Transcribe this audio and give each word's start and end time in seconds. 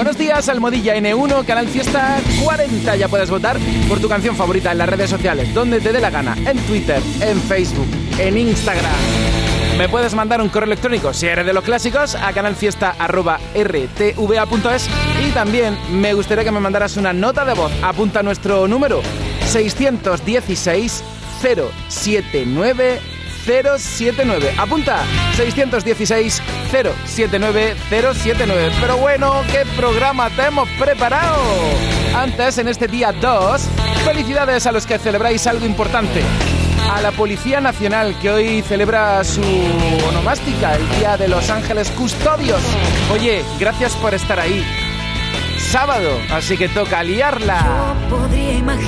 Buenos 0.00 0.16
días, 0.16 0.48
Almodilla 0.48 0.96
N1, 0.96 1.44
Canal 1.44 1.68
Fiesta 1.68 2.18
40. 2.42 2.96
Ya 2.96 3.06
puedes 3.08 3.28
votar 3.28 3.58
por 3.86 4.00
tu 4.00 4.08
canción 4.08 4.34
favorita 4.34 4.72
en 4.72 4.78
las 4.78 4.88
redes 4.88 5.10
sociales, 5.10 5.52
donde 5.52 5.78
te 5.78 5.92
dé 5.92 6.00
la 6.00 6.08
gana, 6.08 6.34
en 6.46 6.56
Twitter, 6.60 7.02
en 7.20 7.38
Facebook, 7.38 7.86
en 8.18 8.38
Instagram. 8.38 8.94
Me 9.76 9.90
puedes 9.90 10.14
mandar 10.14 10.40
un 10.40 10.48
correo 10.48 10.68
electrónico, 10.68 11.12
si 11.12 11.26
eres 11.26 11.44
de 11.44 11.52
los 11.52 11.64
clásicos, 11.64 12.14
a 12.14 12.32
canalfiesta.rtva.es 12.32 14.88
y 15.22 15.32
también 15.32 15.76
me 15.92 16.14
gustaría 16.14 16.44
que 16.44 16.50
me 16.50 16.60
mandaras 16.60 16.96
una 16.96 17.12
nota 17.12 17.44
de 17.44 17.52
voz. 17.52 17.70
Apunta 17.82 18.22
nuestro 18.22 18.66
número 18.66 19.02
616 19.48 21.04
079 21.42 23.00
079. 23.50 24.54
Apunta 24.58 25.02
616 25.36 26.40
079 27.04 27.74
079. 27.90 28.72
Pero 28.80 28.96
bueno, 28.96 29.42
¿qué 29.50 29.64
programa 29.76 30.30
te 30.30 30.42
hemos 30.42 30.68
preparado? 30.70 31.42
Antes, 32.14 32.58
en 32.58 32.68
este 32.68 32.86
día 32.86 33.12
2, 33.12 33.62
felicidades 34.04 34.66
a 34.66 34.72
los 34.72 34.86
que 34.86 34.98
celebráis 34.98 35.46
algo 35.48 35.66
importante. 35.66 36.22
A 36.92 37.00
la 37.00 37.10
Policía 37.10 37.60
Nacional 37.60 38.16
que 38.20 38.30
hoy 38.30 38.62
celebra 38.62 39.22
su 39.24 39.42
onomástica, 40.08 40.76
el 40.76 40.88
Día 40.98 41.16
de 41.16 41.28
los 41.28 41.50
Ángeles 41.50 41.90
Custodios. 41.90 42.62
Oye, 43.12 43.44
gracias 43.58 43.94
por 43.96 44.14
estar 44.14 44.38
ahí 44.38 44.64
sábado, 45.70 46.18
así 46.32 46.56
que 46.56 46.68
toca 46.68 47.04
liarla. 47.04 47.94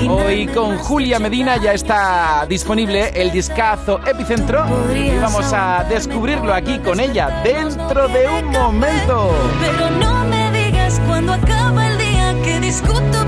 Hoy 0.09 0.49
con 0.49 0.79
Julia 0.79 1.21
Medina 1.21 1.57
ya 1.57 1.75
está 1.75 2.45
disponible 2.49 3.13
el 3.15 3.31
discazo 3.31 4.01
Epicentro 4.05 4.67
y 4.93 5.17
vamos 5.17 5.53
a 5.53 5.85
descubrirlo 5.89 6.53
aquí 6.53 6.81
con 6.81 6.99
ella 6.99 7.41
dentro 7.45 8.09
de 8.09 8.29
un 8.29 8.51
momento. 8.51 9.33
Pero 9.61 9.91
no 9.91 10.25
me 10.25 10.51
digas 10.51 11.01
cuando 11.07 11.35
acaba 11.35 11.87
el 11.87 11.99
día 11.99 12.35
que 12.43 12.59
discuto 12.59 13.27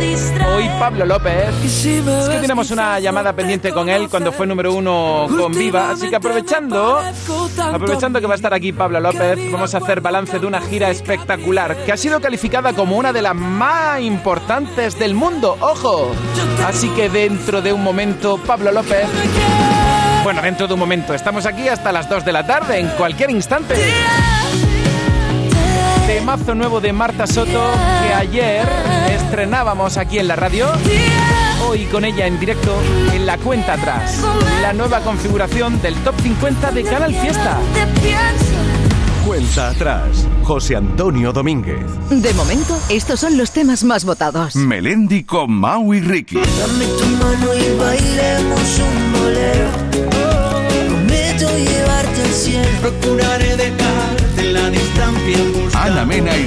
Hoy 0.00 0.68
Pablo 0.78 1.04
López. 1.04 1.48
Es 1.64 2.28
que 2.28 2.38
tenemos 2.40 2.70
una 2.70 3.00
llamada 3.00 3.32
pendiente 3.32 3.72
con 3.72 3.88
él 3.88 4.08
cuando 4.08 4.30
fue 4.30 4.46
número 4.46 4.72
uno 4.72 5.26
con 5.28 5.52
Viva. 5.52 5.90
Así 5.90 6.08
que 6.08 6.16
aprovechando, 6.16 7.00
aprovechando 7.60 8.20
que 8.20 8.26
va 8.26 8.34
a 8.34 8.36
estar 8.36 8.54
aquí 8.54 8.72
Pablo 8.72 9.00
López, 9.00 9.38
vamos 9.50 9.74
a 9.74 9.78
hacer 9.78 10.00
balance 10.00 10.38
de 10.38 10.46
una 10.46 10.60
gira 10.60 10.90
espectacular 10.90 11.76
que 11.84 11.92
ha 11.92 11.96
sido 11.96 12.20
calificada 12.20 12.72
como 12.74 12.96
una 12.96 13.12
de 13.12 13.22
las 13.22 13.34
más 13.34 14.00
importantes 14.00 14.98
del 14.98 15.14
mundo. 15.14 15.56
¡Ojo! 15.60 16.12
Así 16.64 16.88
que 16.90 17.08
dentro 17.08 17.60
de 17.60 17.72
un 17.72 17.82
momento, 17.82 18.38
Pablo 18.38 18.70
López. 18.70 19.06
Bueno, 20.22 20.42
dentro 20.42 20.68
de 20.68 20.74
un 20.74 20.80
momento. 20.80 21.12
Estamos 21.12 21.44
aquí 21.44 21.68
hasta 21.68 21.90
las 21.90 22.08
2 22.08 22.24
de 22.24 22.32
la 22.32 22.46
tarde, 22.46 22.78
en 22.78 22.88
cualquier 22.90 23.30
instante 23.30 23.74
temazo 26.08 26.54
nuevo 26.54 26.80
de 26.80 26.90
Marta 26.90 27.26
Soto 27.26 27.70
que 28.02 28.14
ayer 28.14 28.66
estrenábamos 29.10 29.98
aquí 29.98 30.18
en 30.18 30.26
la 30.26 30.36
radio. 30.36 30.66
Hoy 31.68 31.84
con 31.84 32.02
ella 32.02 32.26
en 32.26 32.40
directo 32.40 32.74
en 33.12 33.26
la 33.26 33.36
cuenta 33.36 33.74
atrás. 33.74 34.24
La 34.62 34.72
nueva 34.72 35.00
configuración 35.00 35.82
del 35.82 35.94
Top 35.96 36.14
50 36.22 36.70
de 36.72 36.82
Canal 36.84 37.14
Fiesta. 37.14 37.58
Cuenta 39.26 39.68
atrás. 39.68 40.26
José 40.44 40.76
Antonio 40.76 41.30
Domínguez. 41.30 41.84
De 42.08 42.32
momento, 42.32 42.80
estos 42.88 43.20
son 43.20 43.36
los 43.36 43.50
temas 43.50 43.84
más 43.84 44.06
votados. 44.06 44.56
Melendi 44.56 45.24
con 45.24 45.52
Mau 45.52 45.92
y 45.92 46.00
Ricky. 46.00 46.36
Dame 46.36 46.86
tu 46.86 47.04
mano 47.22 47.54
y 47.54 47.78
bailemos 47.78 48.80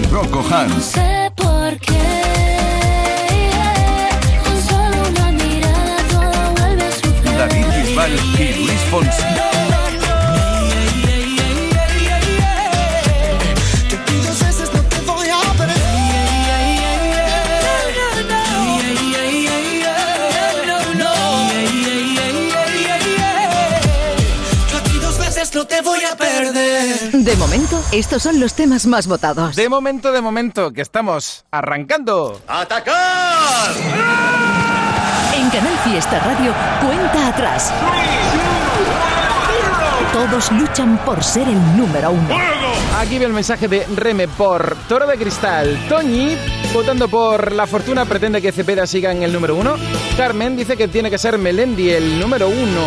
Rocco 0.10 0.42
Hans. 0.42 1.31
Momento, 27.42 27.84
estos 27.92 28.22
son 28.22 28.40
los 28.40 28.54
temas 28.54 28.86
más 28.86 29.08
votados. 29.08 29.56
De 29.56 29.68
momento, 29.68 30.12
de 30.12 30.22
momento, 30.22 30.72
que 30.72 30.82
estamos 30.82 31.44
arrancando. 31.50 32.40
¡Atacar! 32.48 33.72
En 35.36 35.50
Canal 35.50 35.76
Fiesta 35.84 36.20
Radio, 36.20 36.54
cuenta 36.86 37.30
atrás. 37.30 37.74
Todos 40.14 40.52
luchan 40.52 41.00
por 41.04 41.24
ser 41.24 41.48
el 41.48 41.78
número 41.78 42.12
uno. 42.12 42.38
Aquí 43.00 43.18
ve 43.18 43.26
el 43.26 43.34
mensaje 43.34 43.68
de 43.68 43.88
Reme 43.96 44.28
por 44.28 44.78
Toro 44.88 45.08
de 45.08 45.18
Cristal. 45.18 45.88
Toñi, 45.90 46.38
votando 46.74 47.08
por 47.08 47.54
La 47.54 47.66
Fortuna, 47.66 48.06
pretende 48.06 48.40
que 48.40 48.52
Cepeda 48.52 48.86
siga 48.86 49.12
en 49.12 49.24
el 49.24 49.34
número 49.34 49.56
uno. 49.56 49.78
Carmen 50.16 50.56
dice 50.56 50.78
que 50.78 50.88
tiene 50.88 51.10
que 51.10 51.18
ser 51.18 51.40
Melendi 51.40 51.90
el 51.90 52.20
número 52.20 52.50
uno. 52.50 52.84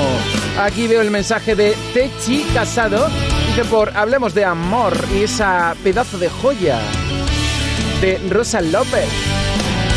Aquí 0.60 0.86
veo 0.86 1.00
el 1.00 1.10
mensaje 1.10 1.56
de 1.56 1.75
Techi 1.92 2.44
Casado. 2.54 3.09
Por 3.62 3.97
Hablemos 3.97 4.34
de 4.34 4.44
Amor 4.44 4.94
y 5.15 5.22
esa 5.22 5.76
pedazo 5.84 6.19
de 6.19 6.28
joya 6.28 6.81
de 8.00 8.20
Rosa 8.28 8.60
López. 8.60 9.06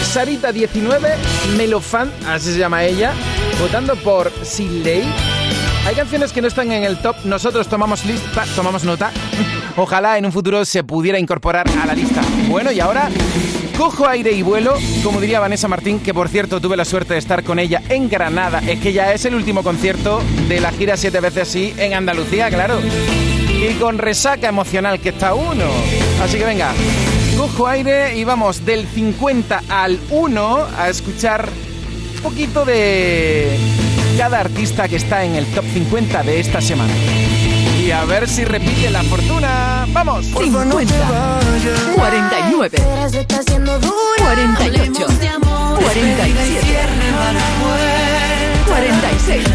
Sarita 0.03 0.51
19, 0.51 1.09
Melofan, 1.57 2.11
así 2.27 2.53
se 2.53 2.59
llama 2.59 2.83
ella, 2.83 3.13
votando 3.59 3.95
por 3.95 4.31
Siley. 4.43 5.03
Hay 5.87 5.95
canciones 5.95 6.31
que 6.31 6.41
no 6.41 6.47
están 6.47 6.71
en 6.71 6.83
el 6.83 7.01
top, 7.01 7.15
nosotros 7.25 7.67
tomamos 7.67 8.05
lista, 8.05 8.45
tomamos 8.55 8.83
nota. 8.83 9.11
Ojalá 9.75 10.17
en 10.17 10.25
un 10.25 10.31
futuro 10.31 10.63
se 10.63 10.83
pudiera 10.83 11.19
incorporar 11.19 11.67
a 11.81 11.85
la 11.85 11.95
lista. 11.95 12.21
Bueno, 12.47 12.71
y 12.71 12.79
ahora 12.79 13.09
cojo 13.77 14.07
aire 14.07 14.31
y 14.31 14.43
vuelo, 14.43 14.75
como 15.03 15.19
diría 15.19 15.39
Vanessa 15.39 15.67
Martín, 15.67 15.99
que 15.99 16.13
por 16.13 16.29
cierto 16.29 16.61
tuve 16.61 16.77
la 16.77 16.85
suerte 16.85 17.15
de 17.15 17.19
estar 17.19 17.43
con 17.43 17.59
ella 17.59 17.81
en 17.89 18.07
Granada. 18.07 18.59
Es 18.59 18.79
que 18.79 18.93
ya 18.93 19.13
es 19.13 19.25
el 19.25 19.35
último 19.35 19.63
concierto 19.63 20.21
de 20.47 20.61
la 20.61 20.71
gira 20.71 20.95
siete 20.95 21.19
veces 21.19 21.47
sí 21.47 21.73
en 21.77 21.95
Andalucía, 21.95 22.49
claro. 22.49 22.79
Y 23.57 23.73
con 23.79 23.97
resaca 23.97 24.47
emocional 24.47 24.99
que 24.99 25.09
está 25.09 25.33
uno. 25.33 25.65
Así 26.21 26.37
que 26.37 26.45
venga, 26.45 26.73
cojo 27.37 27.67
aire 27.67 28.15
y 28.17 28.23
vamos 28.23 28.63
del 28.63 28.87
50 28.87 29.63
al 29.67 29.99
1 30.11 30.67
a 30.77 30.89
escuchar 30.89 31.49
un 32.17 32.21
poquito 32.21 32.65
de 32.65 33.57
cada 34.17 34.39
artista 34.39 34.87
que 34.87 34.97
está 34.97 35.23
en 35.23 35.35
el 35.35 35.45
top 35.47 35.65
50 35.73 36.23
de 36.23 36.39
esta 36.39 36.61
semana. 36.61 36.93
Y 37.83 37.91
a 37.91 38.05
ver 38.05 38.27
si 38.27 38.45
repite 38.45 38.89
la 38.89 39.01
fortuna. 39.03 39.87
¡Vamos! 39.89 40.25
50, 40.25 40.93
49, 41.95 42.69
Pero 42.77 43.09
se 43.09 43.21
está 43.21 43.39
haciendo 43.39 43.79
dura. 43.79 43.93
48, 44.19 44.83
Hablemos 44.85 45.19
de 45.19 45.27
amor. 45.29 45.79
47, 45.79 46.57
46, 48.67 49.47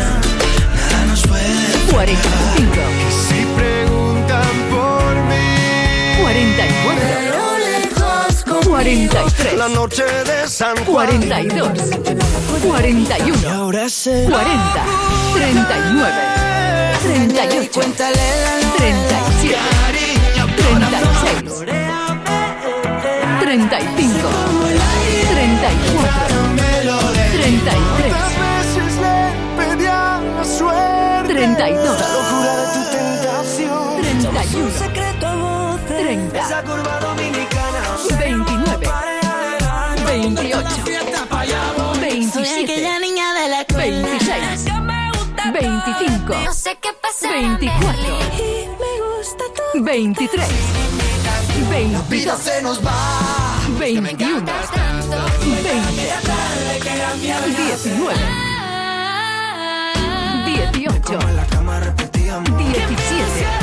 45, 1.92 3.41
44, 6.32 6.96
Pero 6.96 7.58
lejos 7.58 8.44
conmigo. 8.44 8.70
43, 8.70 9.54
la 9.58 9.68
noche 9.68 10.02
de 10.02 10.48
San 10.48 10.74
Juan. 10.86 11.06
42, 11.06 11.68
41, 12.62 13.50
Ahora 13.50 13.88
sé. 13.90 14.26
40, 14.30 14.84
39, 15.34 16.12
38, 17.02 17.70
Cuéntale 17.74 18.16
la 18.16 18.52
37, 18.78 19.58
36, 20.40 21.42
35, 23.40 24.28
34, 25.34 25.92
33, 27.32 28.12
veces 28.40 28.92
le 29.02 29.16
pedí 29.58 29.86
a 29.86 30.20
la 30.38 30.44
suerte. 30.44 31.34
32, 31.34 32.00
La 32.00 32.08
locura 32.08 32.52
de 32.56 32.64
tu 32.72 32.80
tentación. 32.96 33.84
31, 34.00 34.70
Secreto 34.78 35.02
a 35.02 35.02
voces. 35.02 35.11
30, 36.12 36.38
Esa 36.38 36.62
curva 36.62 37.00
dominicana. 37.00 37.80
29, 38.18 38.86
28, 40.04 40.68
27, 42.00 42.62
Aquella 42.62 42.98
niña 42.98 43.32
de 43.32 43.48
la 43.48 43.60
escuela. 43.62 44.08
26, 44.08 44.64
Que 44.64 44.72
me 44.72 45.10
gusta 45.10 45.50
25, 45.52 46.34
No 46.44 46.52
sé 46.52 46.76
qué 46.82 46.90
pasa. 47.00 47.30
24, 47.30 48.02
Y 48.36 48.68
me 48.68 48.92
gusta 49.16 49.44
todo. 49.56 49.84
23, 49.84 50.48
22, 51.70 52.38
Se 52.38 52.62
nos 52.62 52.84
va. 52.84 52.92
21, 53.78 54.44
20, 54.44 54.52
19, 57.56 58.14
18, 60.74 61.20
En 61.20 61.36
la 61.36 61.46
cama 61.46 61.80
repetíamos. 61.80 62.58
17, 62.58 63.62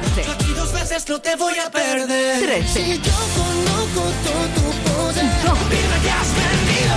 16, 0.00 0.26
15, 0.36 0.54
Las 0.54 0.72
arrugas 0.72 0.88
de 0.88 0.88
mi 0.88 0.88
boca. 0.88 0.88
14, 0.88 0.94
quieres 0.96 1.08
no 1.08 1.20
te 1.20 1.36
voy 1.36 1.58
a 1.58 1.70
perder. 1.70 2.40
13. 2.42 2.84
Si 2.84 2.98
yo 2.98 3.18
conozco 3.36 4.02
todo 4.24 4.44
tu 4.54 4.66
poder, 4.88 5.28
12. 5.44 5.60
Dime 5.70 5.98
que 6.02 6.10
has 6.10 6.30
vendido. 6.38 6.94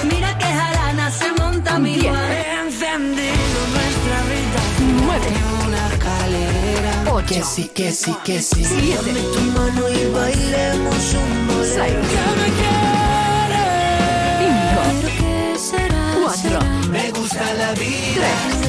11. 0.00 0.14
mira 0.14 0.30
que 0.38 0.44
jarana 0.44 1.10
se 1.10 1.32
monta 1.32 1.78
mi. 1.78 1.94
He 1.94 2.60
encendido 2.60 3.60
nuestra 3.74 4.18
vida. 4.30 4.60
9. 5.04 5.26
Una 5.66 5.82
escalera. 5.88 6.92
8. 7.12 7.26
Que 7.26 7.42
sí, 7.42 7.64
que 7.74 7.92
sí, 7.92 8.14
que 8.24 8.42
sí. 8.42 8.62
Dame 8.94 9.20
tu 9.20 9.40
mano 9.40 9.88
y 9.88 10.06
bailemos 10.12 11.14
un 11.14 11.46
bolero. 11.48 11.74
6. 11.74 11.94
Ya 12.14 12.26
me 12.40 12.48
quieres. 12.58 13.72
5. 14.38 14.82
¿Pero 15.00 15.08
qué 15.18 15.58
será? 15.58 16.02
4. 16.22 16.60
Me 16.90 17.10
gusta 17.12 17.44
la 17.54 17.72
vida. 17.72 18.28
3. 18.50 18.61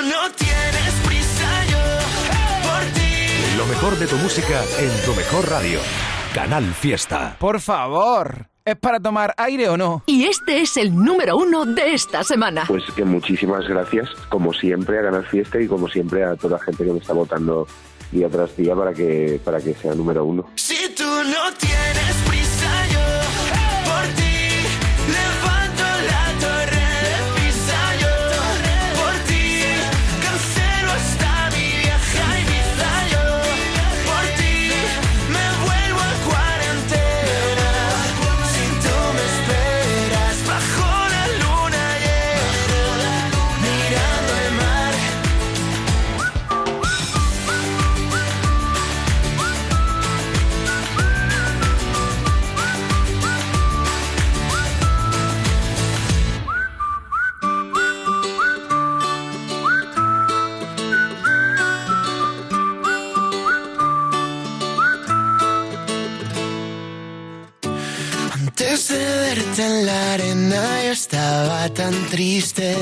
Tú 0.00 0.06
no 0.06 0.30
tienes 0.36 0.94
prisa, 1.06 1.64
yo 1.66 2.68
por 2.68 2.84
ti. 2.94 3.56
Lo 3.56 3.66
mejor 3.66 3.98
de 3.98 4.06
tu 4.06 4.16
música 4.16 4.62
en 4.78 5.04
tu 5.04 5.14
mejor 5.14 5.48
radio. 5.48 5.80
Canal 6.34 6.64
Fiesta. 6.74 7.36
Por 7.38 7.60
favor, 7.60 8.46
¿es 8.64 8.76
para 8.76 9.00
tomar 9.00 9.34
aire 9.36 9.68
o 9.68 9.76
no? 9.76 10.02
Y 10.06 10.24
este 10.24 10.60
es 10.60 10.76
el 10.76 10.94
número 10.94 11.36
uno 11.36 11.66
de 11.66 11.92
esta 11.92 12.22
semana. 12.24 12.64
Pues 12.66 12.84
que 12.94 13.04
muchísimas 13.04 13.66
gracias, 13.68 14.08
como 14.28 14.52
siempre, 14.52 14.98
a 14.98 15.02
Ganar 15.02 15.26
Fiesta 15.26 15.60
y 15.60 15.66
como 15.66 15.88
siempre 15.88 16.24
a 16.24 16.36
toda 16.36 16.58
la 16.58 16.64
gente 16.64 16.84
que 16.84 16.92
me 16.92 16.98
está 16.98 17.12
votando 17.12 17.66
día 18.12 18.28
tras 18.28 18.56
día 18.56 18.74
para 18.74 18.92
que, 18.92 19.40
para 19.44 19.60
que 19.60 19.74
sea 19.74 19.94
número 19.94 20.24
uno. 20.24 20.46
Si 20.54 20.94
tú 20.94 21.04
no 21.04 21.52
tienes 21.58 22.29
Antes 68.70 68.88
de 68.88 68.98
verte 68.98 69.66
en 69.66 69.84
la 69.84 70.12
arena 70.12 70.84
yo 70.84 70.92
estaba 70.92 71.68
tan 71.70 71.92
triste 72.06 72.76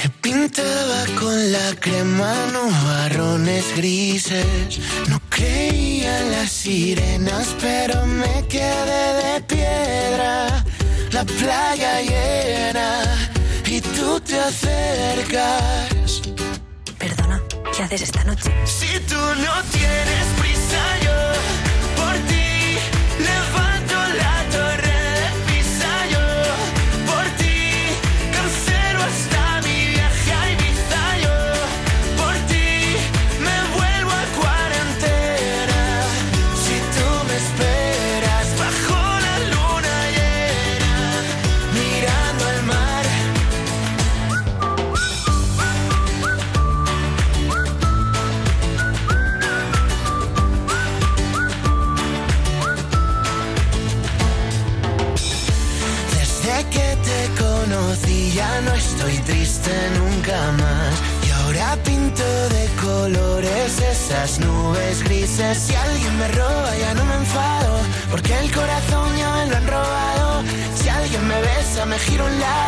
que 0.00 0.08
pintaba 0.22 1.04
con 1.20 1.52
la 1.52 1.74
crema 1.78 2.34
nubarrones 2.50 3.76
grises. 3.76 4.80
No 5.08 5.20
creía 5.28 6.20
en 6.20 6.30
las 6.32 6.50
sirenas, 6.50 7.54
pero 7.60 8.06
me 8.06 8.46
quedé 8.48 9.04
de 9.22 9.40
piedra. 9.42 10.64
La 11.12 11.26
playa 11.26 12.00
llena 12.00 13.02
y 13.66 13.82
tú 13.82 14.18
te 14.20 14.40
acercas. 14.40 16.22
Perdona, 16.98 17.42
¿qué 17.76 17.82
haces 17.82 18.00
esta 18.00 18.24
noche? 18.24 18.50
Si 18.64 18.98
tú 19.00 19.20
no 19.44 19.62
tienes 19.72 20.26
prisa, 20.40 20.80
yo 21.04 21.18
giro 72.06 72.26
a 72.26 72.67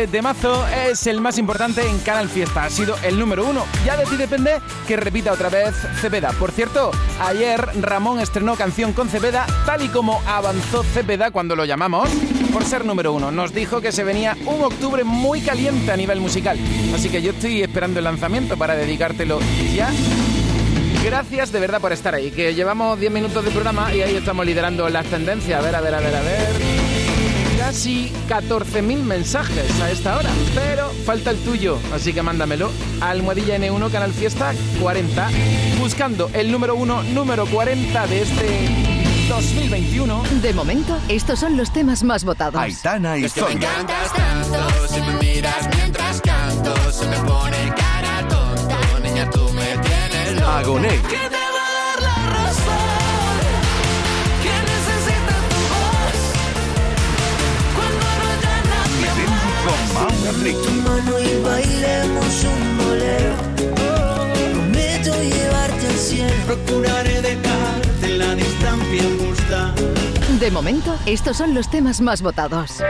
Este 0.00 0.16
temazo 0.16 0.66
es 0.66 1.06
el 1.08 1.20
más 1.20 1.36
importante 1.36 1.86
en 1.86 1.98
Canal 1.98 2.26
Fiesta. 2.26 2.64
Ha 2.64 2.70
sido 2.70 2.96
el 3.02 3.18
número 3.18 3.44
uno. 3.44 3.66
Ya 3.84 3.98
de 3.98 4.06
ti 4.06 4.16
depende 4.16 4.58
que 4.88 4.96
repita 4.96 5.30
otra 5.30 5.50
vez 5.50 5.74
Cepeda. 6.00 6.30
Por 6.30 6.52
cierto, 6.52 6.90
ayer 7.20 7.60
Ramón 7.82 8.18
estrenó 8.18 8.56
canción 8.56 8.94
con 8.94 9.10
Cepeda, 9.10 9.44
tal 9.66 9.82
y 9.82 9.88
como 9.88 10.22
avanzó 10.26 10.84
Cepeda 10.84 11.30
cuando 11.32 11.54
lo 11.54 11.66
llamamos, 11.66 12.08
por 12.50 12.64
ser 12.64 12.86
número 12.86 13.12
uno. 13.12 13.30
Nos 13.30 13.52
dijo 13.52 13.82
que 13.82 13.92
se 13.92 14.02
venía 14.02 14.38
un 14.46 14.62
octubre 14.62 15.04
muy 15.04 15.42
caliente 15.42 15.92
a 15.92 15.98
nivel 15.98 16.18
musical. 16.18 16.58
Así 16.94 17.10
que 17.10 17.20
yo 17.20 17.32
estoy 17.32 17.60
esperando 17.60 17.98
el 17.98 18.04
lanzamiento 18.04 18.56
para 18.56 18.76
dedicártelo 18.76 19.38
ya. 19.74 19.90
Gracias 21.04 21.52
de 21.52 21.60
verdad 21.60 21.78
por 21.78 21.92
estar 21.92 22.14
ahí, 22.14 22.30
que 22.30 22.54
llevamos 22.54 22.98
10 22.98 23.12
minutos 23.12 23.44
de 23.44 23.50
programa 23.50 23.94
y 23.94 24.00
ahí 24.00 24.16
estamos 24.16 24.46
liderando 24.46 24.88
las 24.88 25.04
tendencias. 25.04 25.60
A 25.60 25.62
ver, 25.62 25.76
a 25.76 25.82
ver, 25.82 25.94
a 25.94 26.00
ver, 26.00 26.16
a 26.16 26.20
ver 26.22 26.79
casi 27.70 28.10
14.000 28.28 29.04
mensajes 29.04 29.80
a 29.80 29.92
esta 29.92 30.16
hora, 30.16 30.28
pero 30.56 30.88
falta 31.06 31.30
el 31.30 31.36
tuyo, 31.38 31.78
así 31.94 32.12
que 32.12 32.20
mándamelo 32.20 32.68
a 33.00 33.10
almohadilla 33.10 33.58
N1 33.58 33.92
Canal 33.92 34.12
Fiesta 34.12 34.52
40, 34.80 35.30
buscando 35.78 36.28
el 36.32 36.50
número 36.50 36.74
1, 36.74 37.04
número 37.14 37.46
40 37.46 38.06
de 38.08 38.22
este 38.22 38.68
2021. 39.28 40.20
De 40.42 40.52
momento, 40.52 40.98
estos 41.08 41.38
son 41.38 41.56
los 41.56 41.72
temas 41.72 42.02
más 42.02 42.24
votados. 42.24 42.60
Aitana 42.60 43.16
y 43.18 43.26
es 43.26 43.34
que 43.34 43.42
me 43.42 43.52
encantas 43.52 44.14
tanto, 44.14 44.88
si 44.88 45.00
me 45.02 45.14
miras 45.20 45.68
mientras 45.76 46.20
canto, 46.22 46.74
se 46.90 47.06
me 47.06 47.18
pone 47.18 47.72
cara 47.76 48.26
tonta, 48.28 48.78
niña, 49.00 49.30
tú 49.30 49.48
me 49.52 49.78
tienes 49.78 50.40
loca. 50.40 51.49
Ricky. 60.42 60.56
tu 60.62 60.70
mano 60.82 61.18
y 61.18 61.42
bailemos 61.42 62.44
un 62.44 62.78
bolero. 62.78 63.34
Prometo 64.52 65.22
llevarte 65.22 65.86
al 65.86 65.98
cielo. 65.98 66.32
Procuraré 66.46 67.20
dejarte 67.20 68.08
la 68.16 68.34
distancia 68.34 69.02
justa. 69.18 69.74
De 70.38 70.50
momento, 70.50 70.96
estos 71.06 71.36
son 71.36 71.54
los 71.54 71.70
temas 71.70 72.00
más 72.00 72.22
votados. 72.22 72.82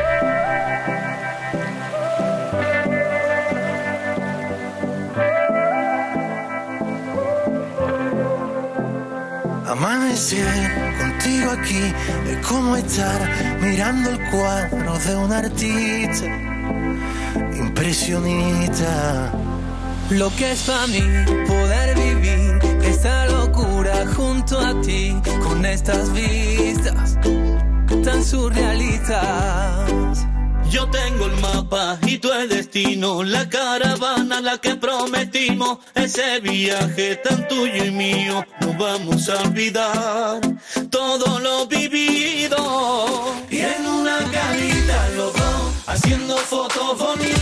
Amanecer 9.66 10.96
contigo 10.98 11.50
aquí 11.52 11.92
es 12.28 12.46
como 12.46 12.76
estar 12.76 13.58
mirando 13.60 14.10
el 14.10 14.30
cuadro 14.30 14.98
de 14.98 15.16
un 15.16 15.32
artista 15.32 16.49
Lo 20.10 20.30
que 20.36 20.52
es 20.52 20.62
para 20.62 20.86
mí 20.86 21.02
poder 21.48 21.96
vivir 21.96 22.60
esta 22.84 23.26
locura 23.26 24.06
junto 24.14 24.60
a 24.60 24.80
ti 24.80 25.12
con 25.42 25.66
estas 25.66 26.12
vistas 26.12 27.18
tan 28.04 28.24
surrealistas. 28.24 30.24
Yo 30.70 30.88
tengo 30.90 31.26
el 31.26 31.36
mapa 31.40 31.98
y 32.06 32.18
tú 32.18 32.32
el 32.32 32.48
destino, 32.48 33.24
la 33.24 33.48
caravana, 33.48 34.40
la 34.40 34.58
que 34.58 34.76
prometimos, 34.76 35.78
ese 35.96 36.38
viaje 36.38 37.16
tan 37.16 37.48
tuyo 37.48 37.86
y 37.86 37.90
mío, 37.90 38.46
no 38.60 38.72
vamos 38.78 39.28
a 39.28 39.42
olvidar 39.42 40.40
todo 40.90 41.40
lo 41.40 41.66
vivido. 41.66 43.34
Y 43.50 43.58
en 43.58 43.84
una 43.84 44.18
carita 44.30 45.08
los 45.16 45.32
dos, 45.32 45.72
haciendo 45.88 46.36
fotos 46.36 46.96
bonitas 46.96 47.39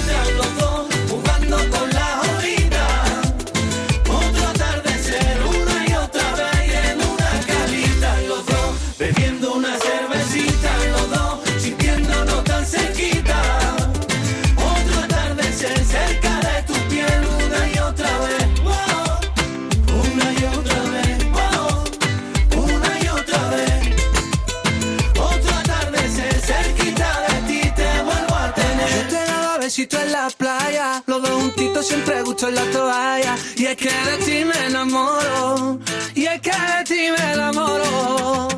en 32.47 32.55
la 32.55 32.65
toalla. 32.71 33.37
Y 33.57 33.67
es 33.67 33.77
que 33.77 33.89
de 33.89 34.17
ti 34.25 34.45
me 34.45 34.67
enamoro, 34.67 35.81
y 36.15 36.27
es 36.27 36.41
que 36.41 36.51
de 36.51 36.85
ti 36.85 37.11
me 37.11 37.33
enamoro. 37.33 38.49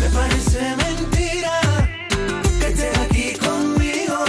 Me 0.00 0.08
parece 0.10 0.76
mentira 0.76 1.60
que 2.60 2.66
estés 2.68 2.98
aquí 2.98 3.32
conmigo. 3.34 4.24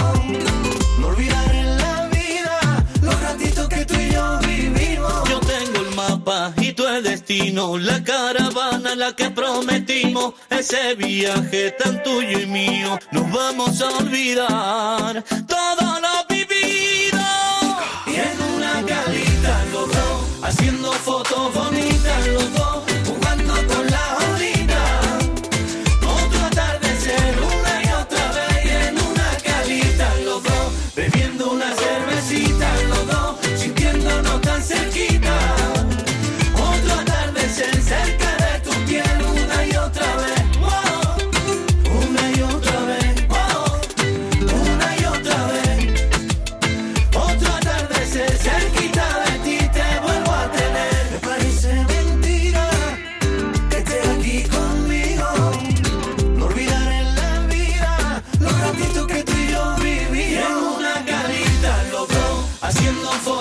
No 0.98 1.06
olvidar 1.08 1.54
en 1.54 1.76
la 1.78 2.08
vida 2.08 2.86
los 3.00 3.20
ratitos 3.20 3.68
que 3.68 3.84
tú 3.84 3.94
y 3.94 4.10
yo 4.10 4.38
vivimos. 4.40 5.28
Yo 5.28 5.38
tengo 5.40 5.80
el 5.88 5.94
mapa 5.94 6.52
y 6.56 6.72
tú 6.72 6.86
el 6.86 7.04
destino, 7.04 7.78
la 7.78 8.02
caravana, 8.02 8.96
la 8.96 9.14
que 9.14 9.30
prometimos, 9.30 10.34
ese 10.50 10.94
viaje 10.96 11.70
tan 11.72 12.02
tuyo 12.02 12.40
y 12.40 12.46
mío, 12.46 12.98
nos 13.12 13.30
vamos 13.30 13.80
a 13.80 13.88
olvidar 13.98 15.22
todo 15.46 16.00
lo 16.00 16.31
fotos 21.02 21.52
bonitas 21.52 22.26
los 22.28 22.52
dos, 22.54 22.84
jugando 23.06 23.54
con 23.66 23.86
la 23.90 24.18
orilla. 24.32 24.84
Otro 26.00 26.46
atardecer 26.46 27.34
una 27.40 27.82
y 27.82 27.92
otra 28.02 28.32
vez 28.32 28.72
en 28.86 28.94
una 29.10 29.28
calita 29.42 30.14
los 30.24 30.42
dos, 30.42 30.94
bebiendo 30.94 31.50
una 31.50 31.74
cervecita 31.74 32.68
los 32.88 33.06
dos, 33.08 33.36
sintiéndonos 33.60 34.40
tan 34.42 34.62
cerquita. 34.62 35.11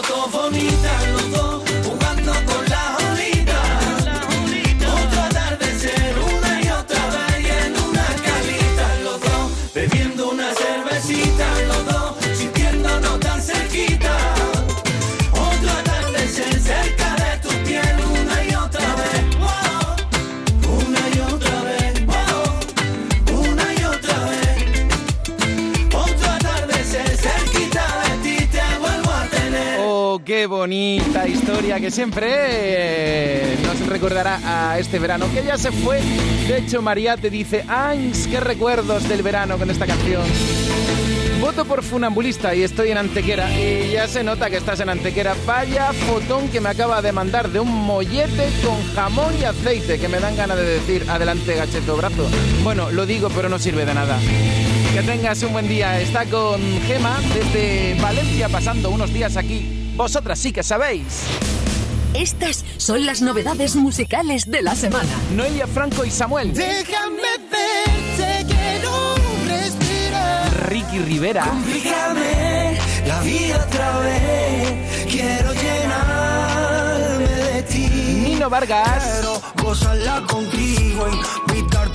Fotos 0.01 0.31
bonitas 0.31 1.20
bonita 30.81 31.27
historia 31.27 31.79
que 31.79 31.91
siempre 31.91 32.27
eh, 32.33 33.57
nos 33.63 33.85
recordará 33.87 34.39
a 34.43 34.79
este 34.79 34.97
verano 34.97 35.27
que 35.31 35.43
ya 35.43 35.57
se 35.57 35.71
fue. 35.71 36.01
De 36.47 36.57
hecho, 36.57 36.81
María 36.81 37.17
te 37.17 37.29
dice, 37.29 37.63
¡ay, 37.67 38.11
qué 38.29 38.39
recuerdos 38.39 39.07
del 39.07 39.21
verano 39.21 39.57
con 39.57 39.69
esta 39.69 39.85
canción! 39.85 40.23
Voto 41.39 41.65
por 41.65 41.83
funambulista 41.83 42.55
y 42.55 42.63
estoy 42.63 42.91
en 42.91 42.97
Antequera. 42.97 43.51
Y 43.59 43.91
ya 43.91 44.07
se 44.07 44.23
nota 44.23 44.49
que 44.49 44.57
estás 44.57 44.79
en 44.79 44.89
Antequera. 44.89 45.35
Vaya 45.45 45.91
fotón 45.93 46.49
que 46.49 46.61
me 46.61 46.69
acaba 46.69 47.01
de 47.01 47.11
mandar 47.11 47.49
de 47.49 47.59
un 47.59 47.69
mollete 47.69 48.49
con 48.63 48.83
jamón 48.95 49.33
y 49.39 49.43
aceite. 49.43 49.99
Que 49.99 50.07
me 50.07 50.19
dan 50.19 50.35
ganas 50.35 50.57
de 50.57 50.65
decir, 50.65 51.05
adelante, 51.09 51.55
gacheto 51.55 51.97
brazo. 51.97 52.27
Bueno, 52.63 52.91
lo 52.91 53.05
digo, 53.05 53.29
pero 53.35 53.49
no 53.49 53.57
sirve 53.57 53.85
de 53.85 53.93
nada. 53.93 54.19
Que 54.93 55.01
tengas 55.01 55.41
un 55.41 55.53
buen 55.53 55.67
día. 55.67 55.99
Está 55.99 56.25
con 56.25 56.61
Gema 56.87 57.19
desde 57.33 57.99
Valencia 57.99 58.47
pasando 58.47 58.91
unos 58.91 59.11
días 59.11 59.35
aquí. 59.35 59.80
Vosotras 60.01 60.39
sí 60.39 60.51
que 60.51 60.63
sabéis. 60.63 61.25
Estas 62.15 62.65
son 62.77 63.05
las 63.05 63.21
novedades 63.21 63.75
musicales 63.75 64.49
de 64.49 64.63
la 64.63 64.75
semana. 64.75 65.07
Noelia 65.35 65.67
Franco 65.67 66.03
y 66.03 66.09
Samuel. 66.09 66.55
Déjame 66.55 67.21
verte, 67.51 68.47
quiero 68.47 69.13
respirar. 69.47 70.69
Ricky 70.69 70.97
Rivera. 70.97 71.45
Complícame 71.45 72.79
la 73.05 73.21
vida 73.21 73.63
otra 73.63 73.99
vez. 73.99 75.05
Quiero 75.05 75.53
llenarme 75.53 77.27
de 77.27 77.61
ti. 77.61 77.87
Nino 78.23 78.49
Vargas. 78.49 79.03
Quiero 79.03 79.39
gozarla 79.61 80.23
contigo, 80.25 81.07
invitarte 81.09 81.50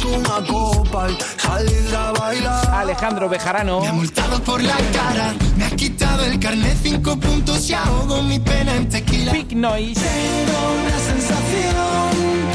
una 0.07 0.47
copa 0.47 1.09
y 1.11 1.19
salir 1.41 1.95
a 1.95 2.13
bailar. 2.13 2.75
Alejandro 2.75 3.29
Bejarano. 3.29 3.81
Me 3.81 3.89
ha 3.89 3.93
multado 3.93 4.43
por 4.43 4.63
la 4.63 4.77
cara, 4.93 5.35
me 5.57 5.65
ha 5.65 5.71
quitado 5.71 6.25
el 6.25 6.39
carnet 6.39 6.77
cinco 6.83 7.17
puntos 7.19 7.69
y 7.69 7.75
ahogo 7.75 8.23
mi 8.23 8.39
pena 8.39 8.75
en 8.77 8.89
tequila. 8.89 9.33
Big 9.33 9.57
Noise. 9.57 10.01
Tengo 10.01 10.75
una 10.83 10.99
sensación 10.99 12.46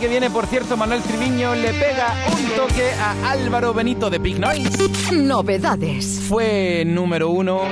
que 0.00 0.08
viene, 0.08 0.30
por 0.30 0.46
cierto, 0.46 0.78
Manuel 0.78 1.02
Triviño 1.02 1.54
le 1.54 1.74
pega 1.74 2.14
un 2.32 2.56
toque 2.56 2.90
a 2.92 3.32
Álvaro 3.32 3.74
Benito 3.74 4.08
de 4.08 4.18
Big 4.18 4.40
Noise. 4.40 4.88
Novedades. 5.12 6.22
Fue 6.26 6.84
número 6.86 7.28
uno. 7.28 7.68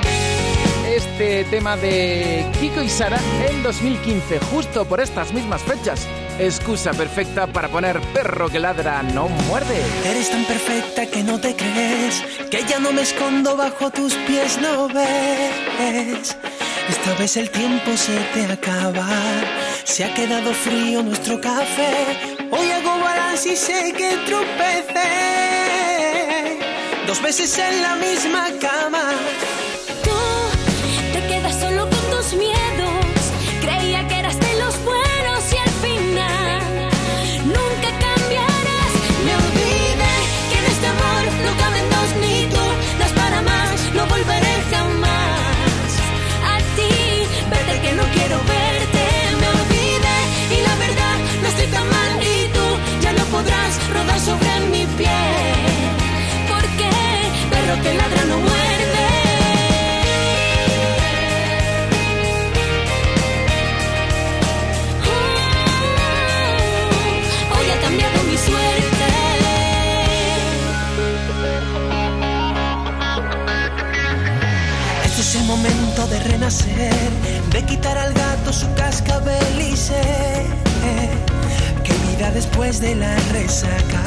este 0.95 1.43
tema 1.45 1.75
de 1.75 2.45
Kiko 2.59 2.83
y 2.83 2.89
Sara 2.89 3.19
en 3.49 3.63
2015, 3.63 4.39
justo 4.51 4.85
por 4.85 5.01
estas 5.01 5.33
mismas 5.33 5.63
fechas. 5.63 6.05
Excusa 6.37 6.91
perfecta 6.91 7.47
para 7.47 7.67
poner 7.67 7.99
perro 8.13 8.47
que 8.47 8.59
ladra 8.59 9.01
no 9.01 9.27
muerde. 9.47 9.81
Eres 10.05 10.29
tan 10.29 10.45
perfecta 10.45 11.07
que 11.07 11.23
no 11.23 11.39
te 11.39 11.55
crees, 11.55 12.23
que 12.51 12.63
ya 12.63 12.79
no 12.79 12.91
me 12.91 13.01
escondo 13.01 13.57
bajo 13.57 13.89
tus 13.89 14.13
pies, 14.13 14.59
no 14.61 14.87
ves. 14.87 16.37
Esta 16.89 17.13
vez 17.19 17.37
el 17.37 17.49
tiempo 17.49 17.95
se 17.95 18.17
te 18.33 18.45
acaba, 18.45 19.07
se 19.89 20.03
ha 20.03 20.13
quedado 20.13 20.53
frío 20.53 21.01
nuestro 21.01 21.41
café. 21.41 22.37
Hoy 22.51 22.69
hago 22.71 22.99
balance 22.99 23.53
y 23.53 23.55
sé 23.55 23.91
que 23.97 24.17
tropecé. 24.27 25.09
Dos 27.07 27.19
veces 27.23 27.57
en 27.57 27.81
la 27.81 27.95
misma 27.95 28.49
cama. 28.61 29.03
Sobre 54.29 54.53
mi 54.71 54.83
piel. 54.97 55.65
Porque 56.51 56.89
perro 57.51 57.75
que 57.83 57.91
ladra 57.99 58.23
no 58.31 58.37
muerde. 58.47 59.07
Oh, 65.11 67.55
hoy 67.55 67.67
ha 67.73 67.77
cambiado 67.85 68.17
mi 68.29 68.37
suerte. 68.47 69.07
Este 75.05 75.21
es 75.21 75.31
el 75.35 75.43
momento 75.45 76.01
de 76.07 76.19
renacer, 76.31 77.09
de 77.53 77.59
quitar 77.65 77.97
al 77.97 78.13
gato 78.13 78.53
su 78.53 78.67
cascabel 78.75 79.55
y 79.71 79.75
que 79.75 80.28
después 82.27 82.81
de 82.81 82.95
la 82.95 83.15
resaca. 83.31 84.01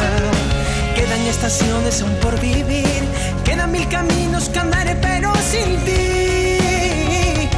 Quedan 0.94 1.20
estaciones 1.22 2.02
aún 2.02 2.14
por 2.16 2.38
vivir, 2.40 3.02
quedan 3.42 3.72
mil 3.72 3.88
caminos 3.88 4.50
que 4.50 4.58
andaré 4.58 4.94
pero 4.96 5.32
sin 5.36 5.76
ti. 5.84 7.48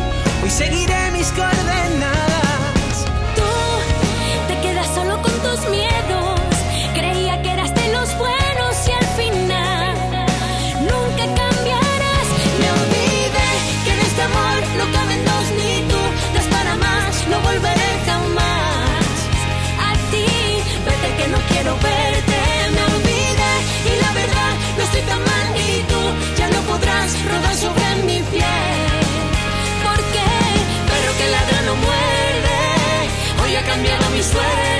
Hoy 0.43 0.51
seguiré 0.51 1.11
mis 1.13 1.27
coordenadas. 1.33 2.34
Cambiado 33.75 34.09
mi 34.11 34.23
suerte. 34.23 34.74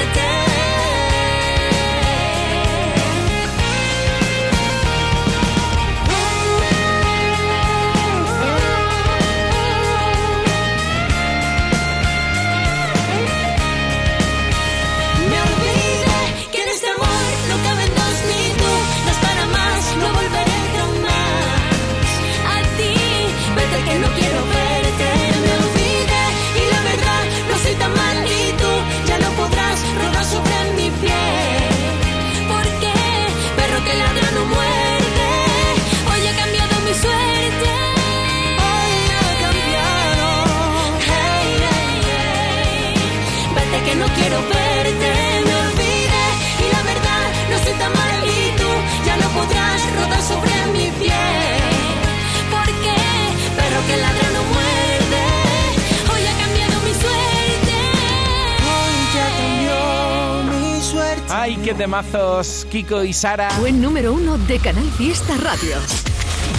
Ay, 61.45 61.59
qué 61.63 61.75
temazos, 61.75 62.67
Kiko 62.71 63.05
y 63.05 63.13
Sara. 63.13 63.51
Buen 63.61 63.83
número 63.83 64.15
uno 64.15 64.39
de 64.39 64.59
Canal 64.59 64.91
Fiesta 64.93 65.37
Radio. 65.37 65.77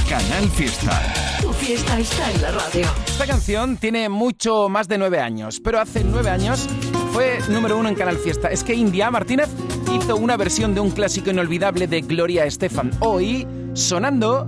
Canal 0.08 0.48
Fiesta. 0.50 1.02
Tu 1.42 1.52
fiesta 1.54 1.98
está 1.98 2.32
en 2.32 2.42
la 2.44 2.52
radio. 2.52 2.86
Esta 3.08 3.26
canción 3.26 3.78
tiene 3.78 4.10
mucho 4.10 4.70
más 4.70 4.88
de 4.88 5.00
nueve 5.00 5.20
años, 5.20 5.60
pero 5.60 5.80
hace 5.80 6.04
nueve 6.04 6.30
años 6.30 6.70
fue 7.14 7.40
número 7.50 7.80
uno 7.80 7.90
en 7.90 7.96
Canal 7.96 8.18
Fiesta. 8.18 8.50
Es 8.50 8.64
que 8.64 8.76
India 8.76 9.10
Martínez 9.10 9.50
hizo 9.92 10.18
una 10.18 10.38
versión 10.38 10.76
de 10.76 10.82
un 10.82 10.92
clásico 10.92 11.32
inolvidable 11.32 11.88
de 11.88 12.02
Gloria 12.02 12.46
Estefan. 12.46 12.92
Hoy, 13.00 13.48
sonando 13.74 14.48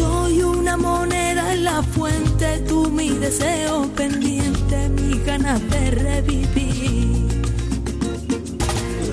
Soy 0.00 0.40
una 0.40 0.78
moneda 0.78 1.52
en 1.52 1.64
la 1.64 1.82
fuente, 1.82 2.60
tú 2.66 2.90
mi 2.90 3.10
deseo 3.10 3.86
pendiente, 3.94 4.88
mis 4.88 5.22
ganas 5.26 5.60
de 5.68 5.90
revivir. 5.90 7.28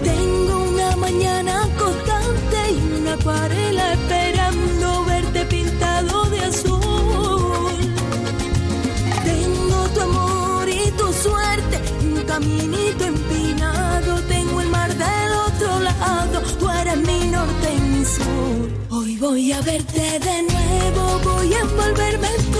Tengo 0.01 0.53
una 0.71 0.95
mañana 0.95 1.67
constante 1.77 2.59
y 2.71 3.01
una 3.01 3.13
acuarela 3.15 3.93
esperando 3.95 5.03
verte 5.03 5.45
pintado 5.45 6.23
de 6.29 6.39
azul. 6.51 7.79
Tengo 9.25 9.79
tu 9.93 10.01
amor 10.09 10.69
y 10.69 10.89
tu 10.91 11.07
suerte, 11.11 11.81
un 12.01 12.23
caminito 12.23 13.03
empinado. 13.03 14.21
Tengo 14.29 14.61
el 14.61 14.69
mar 14.69 14.91
del 14.95 15.31
otro 15.47 15.81
lado, 15.81 16.39
tú 16.57 16.69
eres 16.69 16.97
mi 16.97 17.27
norte 17.27 17.67
y 17.77 17.81
mi 17.91 18.05
sur. 18.05 18.69
Hoy 18.89 19.17
voy 19.17 19.51
a 19.51 19.59
verte 19.61 20.06
envolverme 21.61 22.27
en 22.27 22.56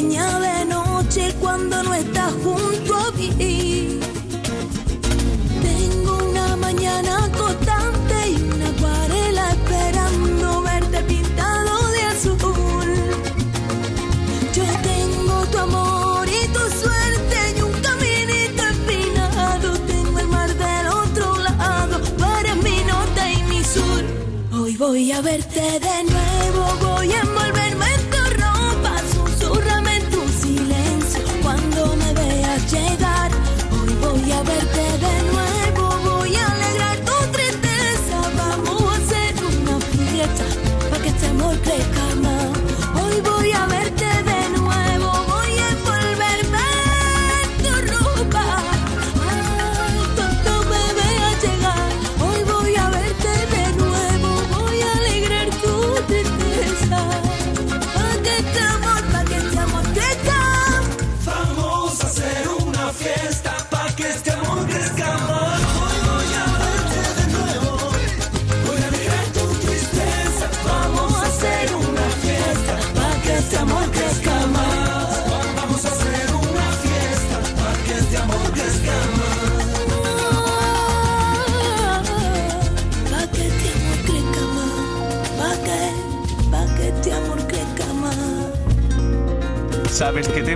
mañana. 0.00 0.49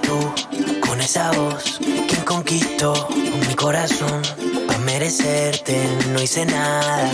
con 0.00 1.00
esa 1.00 1.30
voz, 1.32 1.78
quien 2.08 2.22
conquistó 2.24 3.08
mi 3.46 3.54
corazón. 3.54 4.22
Para 4.66 4.78
merecerte 4.78 5.76
no 6.12 6.22
hice 6.22 6.46
nada 6.46 7.10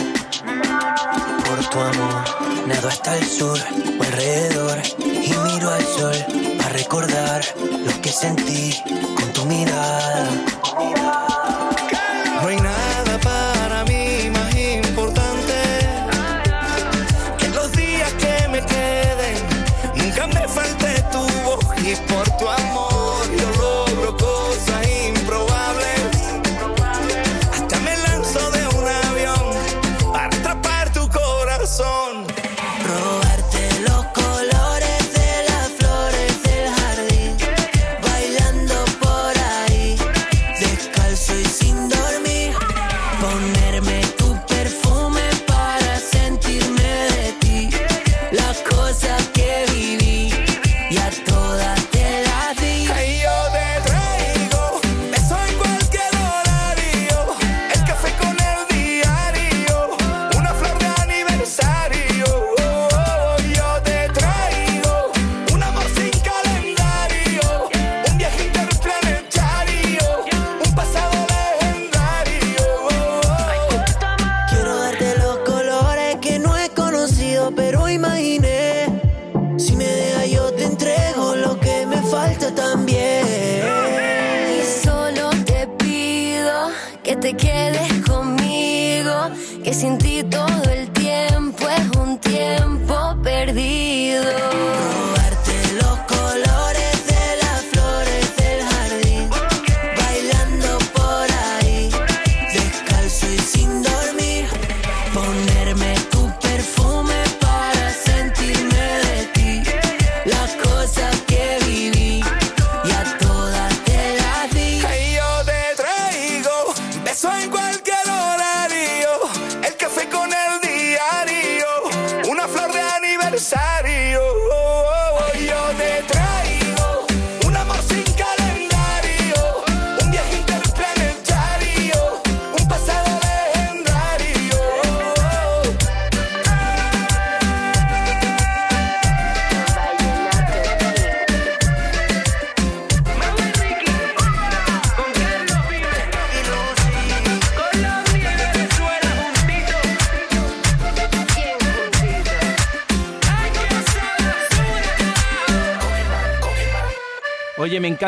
por 1.44 1.64
tu 1.70 1.80
amor. 1.80 2.24
Nado 2.66 2.88
hasta 2.88 3.16
el 3.16 3.26
sur 3.26 3.58
o 3.98 4.02
alrededor 4.02 4.78
y 4.98 5.30
miro 5.30 5.70
al 5.70 5.84
sol 5.84 6.16
para 6.58 6.68
recordar 6.70 7.44
lo 7.84 8.00
que 8.00 8.10
sentí 8.10 8.74
con 9.16 9.32
tu 9.32 9.44
mirada. 9.46 9.97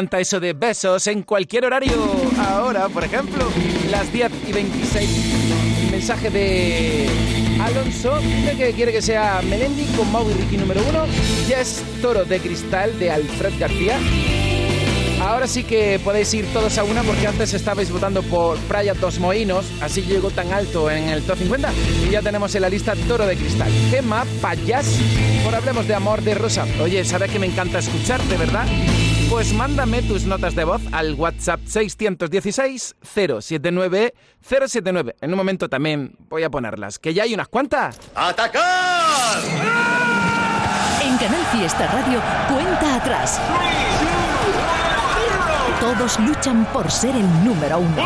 Encanta 0.00 0.18
eso 0.18 0.40
de 0.40 0.54
besos 0.54 1.06
en 1.08 1.24
cualquier 1.24 1.66
horario. 1.66 1.92
Ahora, 2.38 2.88
por 2.88 3.04
ejemplo, 3.04 3.44
las 3.90 4.10
10 4.10 4.32
y 4.48 4.52
26. 4.52 5.90
Mensaje 5.90 6.30
de 6.30 7.06
Alonso, 7.60 8.18
dice 8.20 8.56
que 8.56 8.72
quiere 8.72 8.92
que 8.92 9.02
sea 9.02 9.42
Melendi 9.42 9.84
con 9.94 10.10
Mau 10.10 10.26
y 10.30 10.32
Ricky 10.32 10.56
número 10.56 10.80
uno. 10.88 11.04
Yes, 11.48 11.82
Toro 12.00 12.24
de 12.24 12.40
Cristal 12.40 12.98
de 12.98 13.10
Alfred 13.10 13.52
García. 13.58 13.98
Ahora 15.20 15.46
sí 15.46 15.64
que 15.64 16.00
podéis 16.02 16.32
ir 16.32 16.46
todos 16.54 16.78
a 16.78 16.84
una 16.84 17.02
porque 17.02 17.26
antes 17.26 17.52
estabais 17.52 17.90
votando 17.90 18.22
por 18.22 18.56
Praia 18.60 18.94
dos 18.94 19.18
Moinos, 19.18 19.66
así 19.82 20.00
llegó 20.00 20.30
tan 20.30 20.50
alto 20.50 20.90
en 20.90 21.10
el 21.10 21.22
top 21.24 21.36
50 21.36 21.70
y 22.08 22.10
ya 22.10 22.22
tenemos 22.22 22.54
en 22.54 22.62
la 22.62 22.70
lista 22.70 22.94
Toro 23.06 23.26
de 23.26 23.36
Cristal. 23.36 23.70
Gema, 23.90 24.24
Payas, 24.40 24.98
por 25.44 25.54
Hablemos 25.54 25.86
de 25.86 25.94
Amor 25.94 26.22
de 26.22 26.34
Rosa. 26.34 26.64
Oye, 26.82 27.04
¿sabes 27.04 27.30
que 27.30 27.38
me 27.38 27.46
encanta 27.46 27.80
escucharte, 27.80 28.38
verdad? 28.38 28.66
Pues 29.30 29.52
mándame 29.52 30.02
tus 30.02 30.24
notas 30.24 30.56
de 30.56 30.64
voz 30.64 30.82
al 30.90 31.14
WhatsApp 31.14 31.60
616 31.64 32.96
079 33.00 34.14
079. 34.42 35.16
En 35.20 35.30
un 35.30 35.36
momento 35.36 35.68
también 35.68 36.16
voy 36.28 36.42
a 36.42 36.50
ponerlas, 36.50 36.98
que 36.98 37.14
ya 37.14 37.22
hay 37.22 37.32
unas 37.32 37.46
cuantas. 37.46 38.00
¡Atacar! 38.16 39.38
En 41.00 41.16
Canal 41.16 41.44
Fiesta 41.52 41.86
Radio, 41.86 42.20
cuenta 42.52 42.96
atrás. 42.96 43.40
Todos 45.80 46.18
luchan 46.18 46.66
por 46.72 46.90
ser 46.90 47.14
el 47.14 47.44
número 47.44 47.78
uno. 47.78 48.04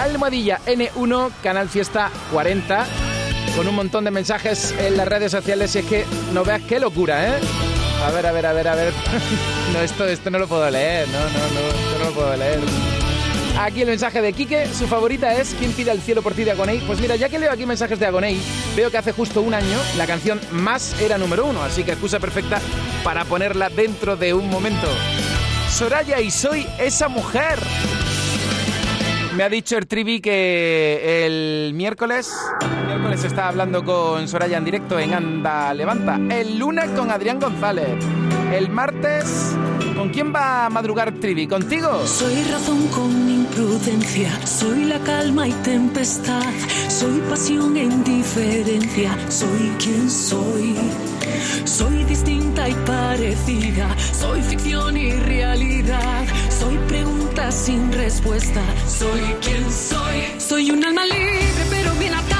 Almohadilla 0.00 0.60
N1, 0.64 1.32
Canal 1.42 1.68
Fiesta 1.68 2.08
40, 2.32 2.86
con 3.56 3.66
un 3.66 3.74
montón 3.74 4.04
de 4.04 4.12
mensajes 4.12 4.72
en 4.78 4.96
las 4.96 5.08
redes 5.08 5.32
sociales 5.32 5.74
y 5.74 5.80
es 5.80 5.86
que 5.86 6.04
no 6.32 6.44
veas 6.44 6.62
qué 6.62 6.78
locura, 6.78 7.36
¿eh? 7.36 7.40
A 8.04 8.10
ver, 8.10 8.26
a 8.26 8.32
ver, 8.32 8.46
a 8.46 8.52
ver, 8.52 8.68
a 8.68 8.74
ver. 8.74 8.92
No, 9.72 9.80
esto, 9.80 10.06
esto 10.06 10.30
no 10.30 10.38
lo 10.38 10.46
puedo 10.46 10.70
leer, 10.70 11.08
no, 11.08 11.18
no, 11.18 11.26
no, 11.28 11.60
esto 11.68 11.98
no 11.98 12.04
lo 12.04 12.12
puedo 12.12 12.36
leer. 12.36 12.60
Aquí 13.58 13.80
el 13.80 13.88
mensaje 13.88 14.20
de 14.20 14.32
Quique, 14.34 14.66
su 14.66 14.86
favorita 14.86 15.32
es 15.32 15.54
¿Quién 15.58 15.72
pide 15.72 15.90
al 15.90 16.00
cielo 16.00 16.22
por 16.22 16.34
ti 16.34 16.44
de 16.44 16.50
Agoney? 16.50 16.78
Pues 16.80 17.00
mira, 17.00 17.16
ya 17.16 17.30
que 17.30 17.38
leo 17.38 17.50
aquí 17.50 17.64
mensajes 17.64 17.98
de 17.98 18.04
Agoney, 18.06 18.38
veo 18.76 18.90
que 18.90 18.98
hace 18.98 19.12
justo 19.12 19.40
un 19.40 19.54
año 19.54 19.78
la 19.96 20.06
canción 20.06 20.38
Más 20.52 21.00
era 21.00 21.16
número 21.16 21.46
uno, 21.46 21.62
así 21.62 21.82
que 21.82 21.92
excusa 21.92 22.20
perfecta 22.20 22.60
para 23.02 23.24
ponerla 23.24 23.70
dentro 23.70 24.16
de 24.16 24.34
un 24.34 24.50
momento. 24.50 24.88
Soraya 25.70 26.20
y 26.20 26.30
soy 26.30 26.66
esa 26.78 27.08
mujer. 27.08 27.58
Me 29.36 29.42
ha 29.42 29.50
dicho 29.50 29.76
el 29.76 29.86
Trivi 29.86 30.20
que 30.20 31.26
el 31.26 31.74
miércoles, 31.74 32.34
el 32.62 32.86
miércoles 32.86 33.22
está 33.22 33.48
hablando 33.48 33.84
con 33.84 34.26
Soraya 34.28 34.56
en 34.56 34.64
directo 34.64 34.98
en 34.98 35.12
Anda 35.12 35.74
Levanta. 35.74 36.18
El 36.30 36.58
lunes 36.58 36.88
con 36.96 37.10
Adrián 37.10 37.38
González. 37.38 38.02
El 38.50 38.70
martes, 38.70 39.54
¿con 39.94 40.08
quién 40.08 40.34
va 40.34 40.64
a 40.64 40.70
madrugar 40.70 41.12
Trivi? 41.20 41.46
¿Contigo? 41.46 42.06
Soy 42.06 42.44
razón 42.44 42.88
con 42.88 43.10
imprudencia, 43.28 44.30
soy 44.46 44.86
la 44.86 45.00
calma 45.00 45.46
y 45.46 45.52
tempestad, 45.52 46.54
soy 46.88 47.20
pasión 47.28 47.76
e 47.76 47.82
indiferencia, 47.82 49.18
soy 49.28 49.70
quien 49.78 50.08
soy. 50.08 50.76
Soy 51.64 52.04
distinta 52.04 52.70
y 52.70 52.74
parecida, 52.86 53.94
soy 53.98 54.40
ficción 54.40 54.96
y 54.96 55.10
realidad, 55.12 56.24
soy 56.48 56.78
pregunta 56.88 57.25
sin 57.52 57.92
respuesta, 57.92 58.62
soy 58.88 59.20
quien 59.42 59.70
soy. 59.70 60.40
Soy 60.40 60.70
un 60.70 60.82
alma 60.82 61.04
libre 61.04 61.64
pero 61.68 61.92
bien 61.96 62.14
atada, 62.14 62.35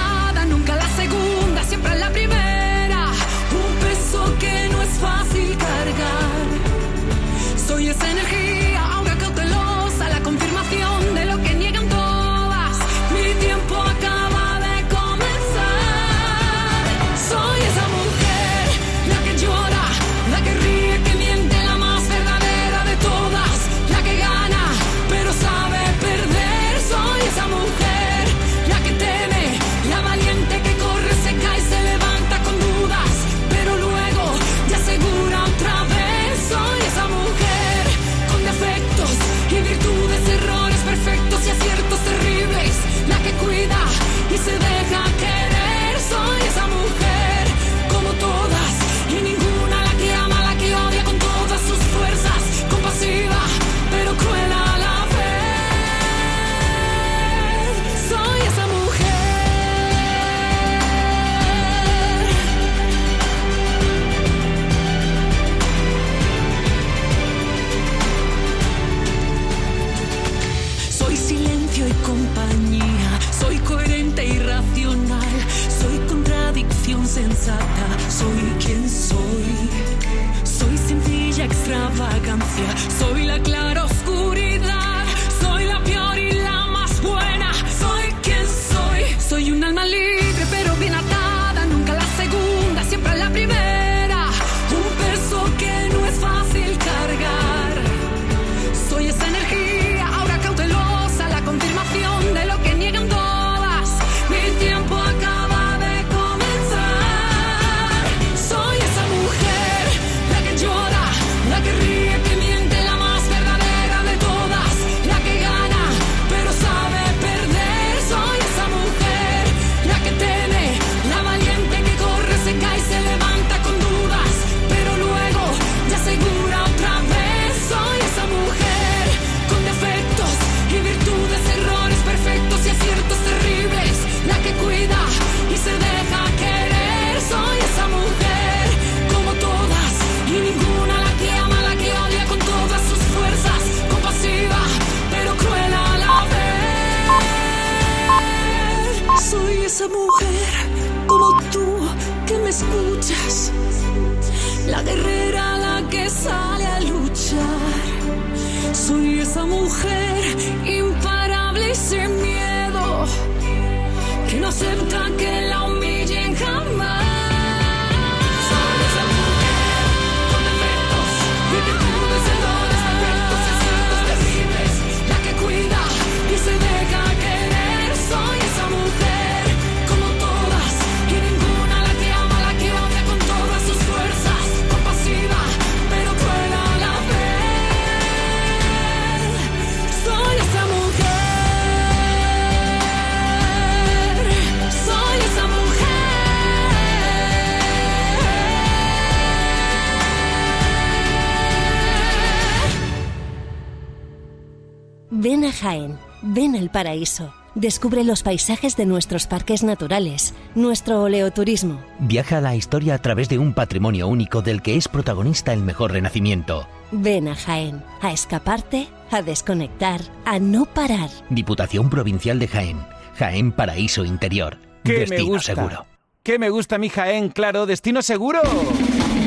Jaén, 205.67 205.99
ven 206.23 206.55
al 206.55 206.71
paraíso. 206.71 207.35
Descubre 207.57 208.05
los 208.05 208.23
paisajes 208.23 208.77
de 208.77 208.87
nuestros 208.87 209.27
parques 209.27 209.65
naturales, 209.65 210.33
nuestro 210.55 211.03
oleoturismo. 211.03 211.81
Viaja 211.99 212.39
a 212.39 212.41
la 212.41 212.55
historia 212.55 212.95
a 212.95 212.99
través 212.99 213.29
de 213.29 213.41
un 213.41 213.53
patrimonio 213.53 214.07
único 214.07 214.43
del 214.43 214.63
que 214.63 214.77
es 214.77 214.87
protagonista 214.87 215.53
el 215.53 215.63
mejor 215.63 215.91
renacimiento. 215.91 216.69
Ven 216.93 217.27
a 217.27 217.35
Jaén, 217.35 217.83
a 218.01 218.13
escaparte, 218.13 218.87
a 219.11 219.23
desconectar, 219.23 220.03
a 220.25 220.39
no 220.39 220.67
parar. 220.67 221.11
Diputación 221.31 221.91
Provincial 221.91 222.39
de 222.39 222.47
Jaén. 222.47 222.79
Jaén 223.17 223.51
Paraíso 223.51 224.05
Interior. 224.05 224.59
¿Qué 224.85 224.93
me 224.93 224.99
Destino 225.01 225.25
gusta? 225.25 225.57
seguro. 225.57 225.87
¿Qué 226.23 226.39
me 226.39 226.51
gusta 226.51 226.79
mi 226.79 226.91
Jaén? 226.91 227.31
Claro, 227.31 227.67
destino 227.67 228.03
seguro. 228.03 228.41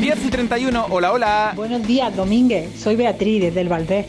10 0.00 0.24
y 0.24 0.30
31, 0.30 0.86
hola, 0.88 1.12
hola. 1.12 1.52
Buenos 1.54 1.86
días, 1.86 2.16
Domínguez. 2.16 2.80
Soy 2.80 2.96
Beatriz 2.96 3.42
desde 3.42 3.60
el 3.60 3.68
Valdés. 3.68 4.06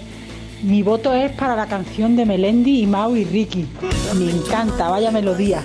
Mi 0.64 0.84
voto 0.84 1.14
es 1.14 1.32
para 1.32 1.56
la 1.56 1.66
canción 1.66 2.16
de 2.16 2.26
Melendi 2.26 2.82
y 2.82 2.88
Mau 2.88 3.16
y 3.16 3.26
Ricky. 3.26 3.68
Me 4.18 4.30
encanta, 4.30 4.90
vaya 4.90 5.10
melodía. 5.10 5.64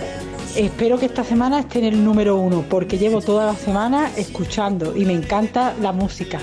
Espero 0.56 0.98
que 0.98 1.04
esta 1.04 1.22
semana 1.22 1.60
esté 1.60 1.80
en 1.80 1.84
el 1.84 2.04
número 2.04 2.36
uno, 2.36 2.64
porque 2.68 2.96
llevo 2.96 3.20
toda 3.20 3.44
la 3.44 3.54
semana 3.54 4.10
escuchando 4.16 4.96
y 4.96 5.04
me 5.04 5.12
encanta 5.12 5.74
la 5.82 5.92
música 5.92 6.40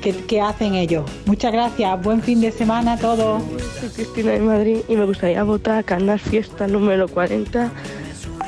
que, 0.00 0.14
que 0.14 0.40
hacen 0.40 0.76
ellos. 0.76 1.10
Muchas 1.26 1.52
gracias, 1.52 2.00
buen 2.00 2.22
fin 2.22 2.40
de 2.40 2.52
semana 2.52 2.92
a 2.92 2.96
todos. 2.96 3.42
Soy 3.80 3.88
Cristina 3.88 4.32
de 4.32 4.40
Madrid 4.40 4.78
y 4.88 4.94
me 4.94 5.04
gustaría 5.04 5.42
votar 5.42 5.78
a 5.78 5.82
Canal 5.82 6.20
Fiesta 6.20 6.68
número 6.68 7.08
40. 7.08 7.72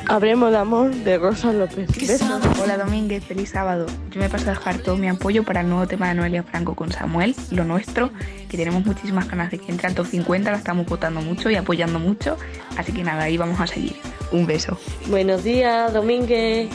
Habremos 0.07 0.51
de 0.51 0.57
amor 0.57 0.93
de 0.93 1.17
Rosa 1.17 1.53
López. 1.53 1.87
Besos. 1.95 2.41
Hola 2.61 2.77
Domínguez, 2.77 3.23
feliz 3.23 3.51
sábado. 3.51 3.85
Yo 4.11 4.19
me 4.19 4.29
paso 4.29 4.49
a 4.49 4.53
dejar 4.53 4.79
todo 4.79 4.97
mi 4.97 5.07
apoyo 5.07 5.43
para 5.43 5.61
el 5.61 5.69
nuevo 5.69 5.87
tema 5.87 6.09
de 6.09 6.15
Noelia 6.15 6.43
Franco 6.43 6.75
con 6.75 6.91
Samuel, 6.91 7.35
lo 7.51 7.63
nuestro, 7.63 8.11
que 8.49 8.57
tenemos 8.57 8.85
muchísimas 8.85 9.27
ganas 9.29 9.49
de 9.51 9.59
que 9.59 9.71
entre 9.71 9.87
al 9.87 9.95
top 9.95 10.07
50, 10.07 10.51
la 10.51 10.57
estamos 10.57 10.85
votando 10.85 11.21
mucho 11.21 11.49
y 11.49 11.55
apoyando 11.55 11.99
mucho, 11.99 12.37
así 12.77 12.91
que 12.91 13.03
nada, 13.03 13.23
ahí 13.23 13.37
vamos 13.37 13.59
a 13.59 13.67
seguir. 13.67 13.95
Un 14.31 14.45
beso. 14.45 14.77
Buenos 15.07 15.43
días, 15.43 15.93
Domínguez. 15.93 16.69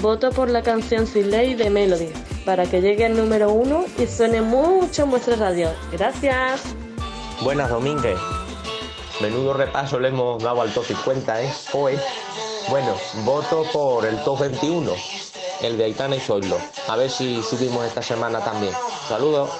Voto 0.00 0.30
por 0.30 0.48
la 0.48 0.62
canción 0.62 1.06
Sin 1.06 1.30
Ley 1.30 1.54
de 1.54 1.68
Melody 1.68 2.10
para 2.44 2.64
que 2.64 2.80
llegue 2.80 3.04
al 3.06 3.16
número 3.16 3.52
uno 3.52 3.84
y 3.98 4.06
suene 4.06 4.40
mucho 4.40 5.02
en 5.02 5.10
vuestra 5.10 5.36
radio. 5.36 5.68
Gracias. 5.92 6.62
Buenas 7.42 7.68
Domínguez. 7.68 8.18
Menudo 9.20 9.52
repaso 9.52 10.00
le 10.00 10.08
hemos 10.08 10.42
dado 10.42 10.62
al 10.62 10.72
top 10.72 10.84
50, 10.84 11.42
¿eh? 11.42 11.52
Hoy. 11.74 11.94
Bueno, 12.70 12.94
voto 13.24 13.64
por 13.72 14.06
el 14.06 14.22
top 14.22 14.42
21, 14.42 14.92
el 15.62 15.76
de 15.76 15.84
Aitana 15.86 16.14
y 16.14 16.20
Zoilo. 16.20 16.56
A 16.86 16.94
ver 16.94 17.10
si 17.10 17.42
subimos 17.42 17.84
esta 17.84 18.00
semana 18.00 18.38
también. 18.38 18.72
Saludos. 19.08 19.50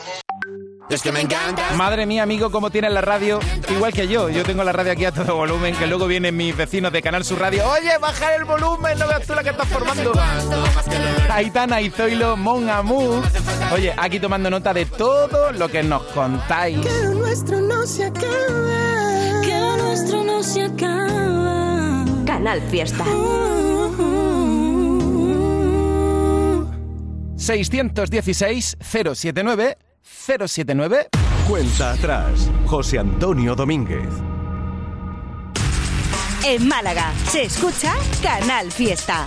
Es 0.89 1.03
que 1.03 1.11
me 1.11 1.21
encanta. 1.21 1.73
Madre 1.75 2.07
mía, 2.07 2.23
amigo, 2.23 2.53
cómo 2.53 2.71
tienes 2.71 2.93
la 2.93 3.01
radio. 3.01 3.41
Igual 3.69 3.93
que 3.93 4.07
yo. 4.07 4.29
Yo 4.29 4.45
tengo 4.45 4.63
la 4.63 4.71
radio 4.71 4.93
aquí 4.93 5.05
a 5.07 5.11
todo 5.13 5.35
volumen, 5.35 5.75
que 5.75 5.89
luego 5.89 6.07
vienen 6.07 6.37
mis 6.37 6.57
vecinos 6.57 6.93
de 6.93 7.03
Canal 7.03 7.25
Sur 7.25 7.41
Radio. 7.41 7.69
Oye, 7.69 7.99
bajar 7.99 8.35
el 8.35 8.45
volumen, 8.45 8.97
no 8.97 9.09
veas 9.09 9.27
tú 9.27 9.35
la 9.35 9.43
que 9.43 9.51
estás 9.51 9.67
formando. 9.67 10.13
Aitana 11.31 11.81
y 11.81 11.91
Zoilo, 11.91 12.37
Mon 12.37 12.71
Amour. 12.71 13.25
Oye, 13.73 13.93
aquí 13.97 14.21
tomando 14.21 14.51
nota 14.51 14.73
de 14.73 14.87
todo 14.87 15.51
lo 15.51 15.69
que 15.69 15.83
nos 15.83 16.03
contáis. 16.15 16.79
Que 16.79 17.03
lo 17.03 17.15
nuestro 17.15 17.61
no 17.61 17.85
se 17.87 18.05
acaba. 18.05 19.41
Que 19.43 19.59
lo 19.59 19.77
nuestro 19.79 20.23
no 20.23 20.43
se 20.45 20.63
acaba. 20.63 21.80
Canal 22.41 22.63
Fiesta. 22.71 23.05
616 27.37 28.79
079 28.81 29.77
079 30.03 31.09
Cuenta 31.47 31.93
atrás. 31.93 32.51
José 32.65 32.99
Antonio 32.99 33.55
Domínguez. 33.55 34.09
En 36.47 36.67
Málaga 36.67 37.13
se 37.29 37.43
escucha 37.43 37.95
Canal 38.23 38.73
Fiesta. 38.73 39.27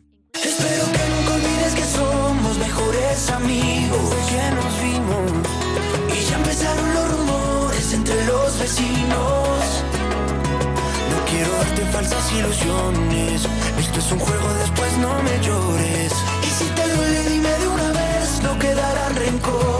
ilusiones. 12.37 13.47
Esto 13.79 13.99
es 13.99 14.11
un 14.11 14.19
juego, 14.19 14.53
después 14.59 14.97
no 14.97 15.21
me 15.23 15.45
llores. 15.45 16.13
Y 16.43 16.47
si 16.47 16.65
te 16.75 16.95
duele, 16.95 17.29
dime 17.29 17.49
de 17.49 17.67
una 17.67 17.91
vez, 17.91 18.41
no 18.43 18.57
quedarán 18.59 19.15
rencores. 19.15 19.70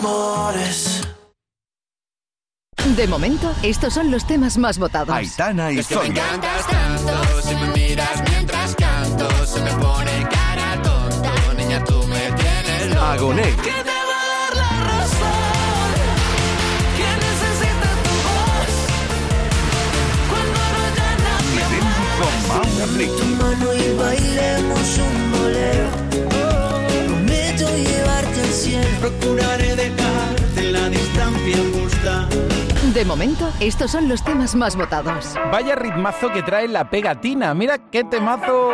Que 0.00 0.06
enamores. 0.06 1.02
De 2.96 3.06
momento, 3.06 3.54
estos 3.62 3.92
son 3.94 4.10
los 4.10 4.26
temas 4.26 4.56
más 4.58 4.78
votados. 4.78 5.14
Aitana 5.14 5.70
y 5.72 5.78
Es 5.78 5.86
que 5.88 5.94
me 5.96 6.00
Zoilo. 6.02 6.20
encantas 6.20 6.66
tanto, 6.66 7.42
si 7.42 7.54
me 7.54 7.66
miras 7.68 8.22
mientras 8.30 8.74
canto, 8.74 9.46
se 9.46 9.60
me 9.60 9.70
pone 9.72 10.26
cara 10.30 10.82
tonta, 10.82 11.32
niña 11.56 11.84
tú 11.84 12.02
me 12.08 12.32
tienes 12.32 12.88
loco. 12.88 13.00
Agoné. 13.00 13.42
¿Qué 13.42 13.70
te 13.70 13.90
va 14.08 14.20
a 14.22 14.26
dar 14.26 14.56
la 14.56 14.70
razón? 14.86 15.92
¿Quién 16.96 17.16
necesita 17.28 17.90
tu 18.04 18.14
voz? 18.26 18.74
Cuando 20.30 20.60
no 20.72 20.78
haya 20.86 21.10
nadie 21.26 21.64
Melendi 22.86 23.06
con 23.18 23.38
mano 23.38 23.74
y 23.74 23.94
bailemos 23.96 24.98
un 24.98 25.32
bolero. 25.32 25.99
Cielo. 28.60 28.86
Procuraré 29.00 29.74
dejarte 29.74 30.70
la 30.70 30.88
distancia 30.90 31.56
justa. 31.72 32.28
De 32.92 33.04
momento, 33.06 33.50
estos 33.58 33.90
son 33.90 34.06
los 34.06 34.22
temas 34.22 34.54
más 34.54 34.76
votados. 34.76 35.34
Vaya 35.50 35.76
ritmazo 35.76 36.30
que 36.30 36.42
trae 36.42 36.68
la 36.68 36.90
pegatina. 36.90 37.54
Mira 37.54 37.78
qué 37.90 38.04
temazo. 38.04 38.70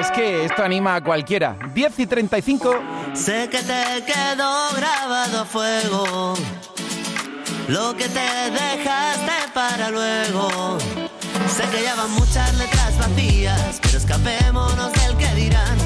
Es 0.00 0.10
que 0.10 0.44
esto 0.44 0.64
anima 0.64 0.96
a 0.96 1.04
cualquiera. 1.04 1.56
10 1.72 1.98
y 2.00 2.06
35. 2.06 2.74
Sé 3.14 3.48
que 3.48 3.58
te 3.58 4.04
quedó 4.06 4.70
grabado 4.76 5.40
a 5.42 5.44
fuego. 5.44 6.34
Lo 7.68 7.94
que 7.96 8.08
te 8.08 8.50
dejaste 8.50 9.52
para 9.54 9.90
luego. 9.90 10.78
Sé 11.46 11.62
que 11.70 11.82
ya 11.82 11.94
van 11.94 12.10
muchas 12.10 12.52
letras 12.58 12.98
vacías, 12.98 13.78
pero 13.82 13.98
escapémonos 13.98 14.92
del 14.92 15.16
que 15.16 15.32
dirán. 15.34 15.83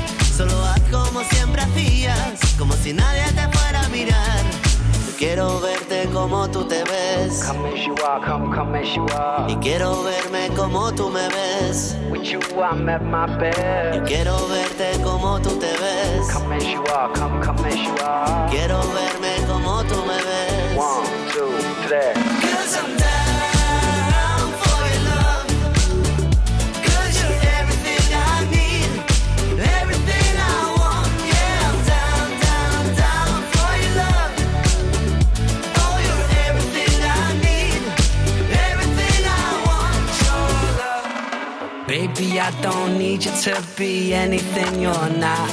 Como 2.59 2.73
si 2.75 2.93
nadie 2.93 3.25
te 3.33 3.49
fuera 3.57 3.85
a 3.85 3.89
mirar. 3.89 4.43
Yo 5.07 5.17
quiero 5.17 5.61
verte 5.61 6.09
como 6.13 6.49
tú 6.49 6.65
te 6.65 6.85
ves. 6.85 7.45
Y 9.49 9.57
quiero 9.57 10.03
verme 10.03 10.49
como 10.57 10.93
tú 10.95 11.09
me 11.11 11.29
ves. 11.29 11.97
Yo 13.95 14.05
quiero 14.05 14.49
verte 14.49 15.01
como 15.03 15.41
tú 15.41 15.51
te 15.59 15.73
ves. 15.73 16.29
Quiero 18.51 18.79
verme 18.79 19.47
como 19.47 19.83
tú 19.85 19.97
me 20.07 20.17
ves. 20.17 21.09
Cause 21.89 22.17
I'm 22.17 22.28
Baby, 41.89 42.39
I 42.39 42.51
don't 42.61 42.99
need 42.99 43.25
you 43.25 43.33
to 43.45 43.65
be 43.79 44.13
anything 44.13 44.83
you're 44.83 45.09
not. 45.09 45.51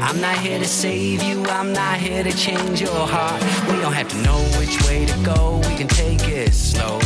I'm 0.00 0.18
not 0.18 0.38
here 0.38 0.58
to 0.58 0.64
save 0.64 1.22
you, 1.22 1.44
I'm 1.44 1.74
not 1.74 1.98
here 1.98 2.24
to 2.24 2.32
change 2.32 2.80
your 2.80 3.06
heart. 3.06 3.42
We 3.68 3.76
don't 3.82 3.92
have 3.92 4.08
to 4.08 4.16
know 4.22 4.38
which 4.58 4.80
way 4.88 5.04
to 5.04 5.14
go, 5.22 5.58
we 5.68 5.76
can 5.76 5.88
take 5.88 6.26
it 6.26 6.54
slow. 6.54 6.98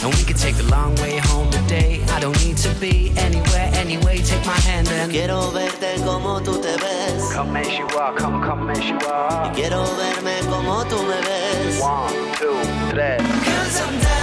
And 0.00 0.14
we 0.14 0.24
can 0.24 0.36
take 0.36 0.56
the 0.56 0.62
long 0.70 0.94
way 0.96 1.18
home 1.18 1.50
today. 1.50 2.02
I 2.08 2.20
don't 2.20 2.38
need 2.42 2.56
to 2.58 2.70
be 2.80 3.12
anywhere, 3.18 3.70
anyway. 3.74 4.16
Take 4.18 4.46
my 4.46 4.58
hand 4.68 4.88
and 4.88 5.12
Quiero 5.12 5.50
verte 5.50 6.00
como 6.04 6.40
tú 6.40 6.54
te 6.62 6.74
ves. 6.78 7.32
come 7.34 7.56
as 7.58 7.68
you 7.78 7.86
are, 7.98 8.14
come, 8.16 8.42
come 8.42 8.70
as 8.70 8.82
you 8.88 8.98
are. 9.10 9.50
Y 9.50 9.54
quiero 9.54 9.84
verme 10.00 10.40
como 10.48 10.84
tú 10.84 11.02
me 11.02 11.20
ves. 11.20 11.80
One, 11.82 12.14
two, 12.38 12.56
three. 12.90 13.18
Cause 13.44 13.80
I'm 13.82 14.00
down 14.00 14.15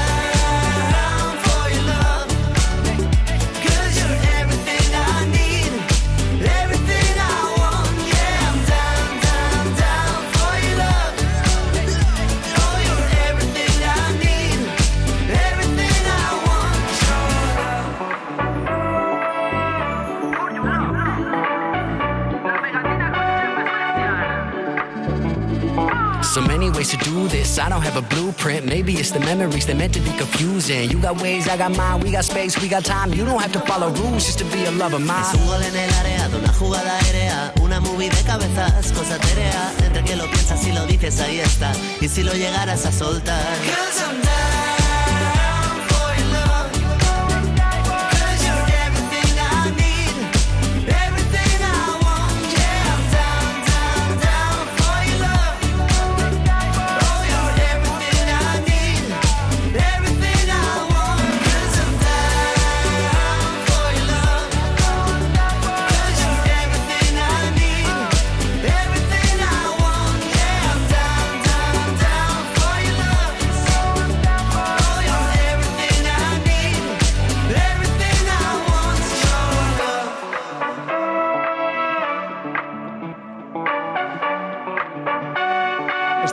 So 26.33 26.41
many 26.41 26.71
ways 26.71 26.89
to 26.89 26.97
do 26.97 27.27
this. 27.27 27.59
I 27.59 27.69
don't 27.69 27.83
have 27.83 27.95
a 27.95 28.01
blueprint. 28.01 28.65
Maybe 28.65 28.93
it's 28.93 29.11
the 29.11 29.19
memories 29.19 29.67
that 29.67 29.77
meant 29.77 29.93
to 29.93 29.99
be 29.99 30.09
confusing. 30.17 30.89
You 30.89 30.99
got 30.99 31.21
ways, 31.21 31.47
I 31.47 31.57
got 31.57 31.77
mine. 31.77 31.99
We 31.99 32.09
got 32.09 32.25
space, 32.25 32.59
we 32.59 32.67
got 32.67 32.83
time. 32.83 33.13
You 33.13 33.23
don't 33.23 33.39
have 33.39 33.51
to 33.51 33.59
follow 33.59 33.91
rules 34.01 34.25
just 34.25 34.39
to 34.39 34.45
be 34.45 34.65
a 34.65 34.71
lover 34.71 34.95
of 34.95 35.05
mine. 35.05 35.21
Es 35.21 35.35
un 35.35 35.45
gol 35.45 35.61
en 35.61 35.75
el 35.75 35.93
área 35.93 36.27
de 36.29 36.37
una 36.39 36.51
jugada 36.53 36.97
aérea, 36.97 37.53
una 37.61 37.79
movie 37.81 38.09
de 38.09 38.23
cabezas, 38.23 38.91
cosa 38.93 39.19
terea. 39.19 39.73
Entre 39.85 40.03
que 40.03 40.15
lo 40.15 40.25
piensas 40.25 40.65
y 40.65 40.71
lo 40.71 40.87
dices, 40.87 41.19
ahí 41.19 41.39
está. 41.39 41.71
Y 42.01 42.07
si 42.07 42.23
lo 42.23 42.33
llegaras 42.33 42.83
a 42.87 42.91
soltar. 42.91 43.53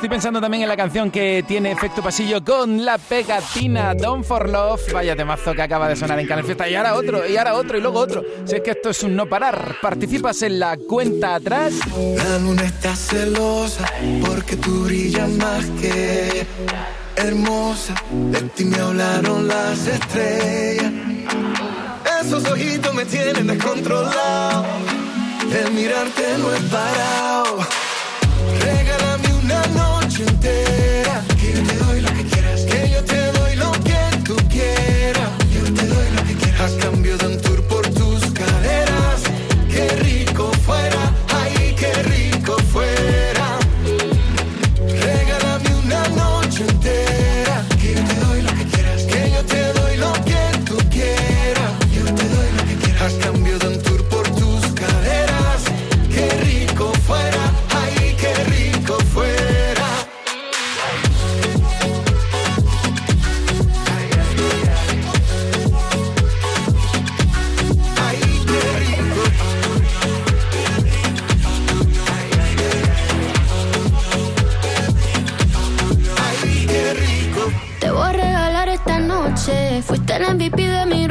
Estoy 0.00 0.08
pensando 0.08 0.40
también 0.40 0.62
en 0.62 0.68
la 0.70 0.78
canción 0.78 1.10
que 1.10 1.44
tiene 1.46 1.72
efecto 1.72 2.02
pasillo 2.02 2.42
con 2.42 2.86
la 2.86 2.96
pegatina 2.96 3.94
Don 3.94 4.24
for 4.24 4.48
Love. 4.48 4.90
Vaya 4.94 5.14
temazo 5.14 5.52
que 5.52 5.60
acaba 5.60 5.90
de 5.90 5.94
sonar 5.94 6.18
en 6.18 6.26
Canal 6.26 6.42
Fiesta. 6.42 6.66
Y 6.66 6.74
ahora 6.74 6.94
otro, 6.94 7.28
y 7.28 7.36
ahora 7.36 7.52
otro, 7.52 7.76
y 7.76 7.82
luego 7.82 7.98
otro. 7.98 8.24
Si 8.46 8.54
es 8.56 8.62
que 8.62 8.70
esto 8.70 8.88
es 8.88 9.02
un 9.02 9.14
no 9.14 9.26
parar. 9.26 9.76
Participas 9.82 10.40
en 10.40 10.58
la 10.58 10.78
cuenta 10.78 11.34
atrás. 11.34 11.74
La 12.16 12.38
luna 12.38 12.62
está 12.62 12.96
celosa 12.96 13.92
porque 14.24 14.56
tú 14.56 14.84
brillas 14.84 15.28
más 15.28 15.66
que 15.78 16.46
hermosa. 17.16 17.92
De 18.10 18.40
ti 18.40 18.64
me 18.64 18.78
hablaron 18.78 19.48
las 19.48 19.86
estrellas. 19.86 20.92
Esos 22.22 22.42
ojitos 22.46 22.94
me 22.94 23.04
tienen 23.04 23.48
descontrolado. 23.48 24.64
El 25.52 25.72
mirarte 25.72 26.38
no 26.38 26.54
es 26.54 26.62
parado. 26.70 27.58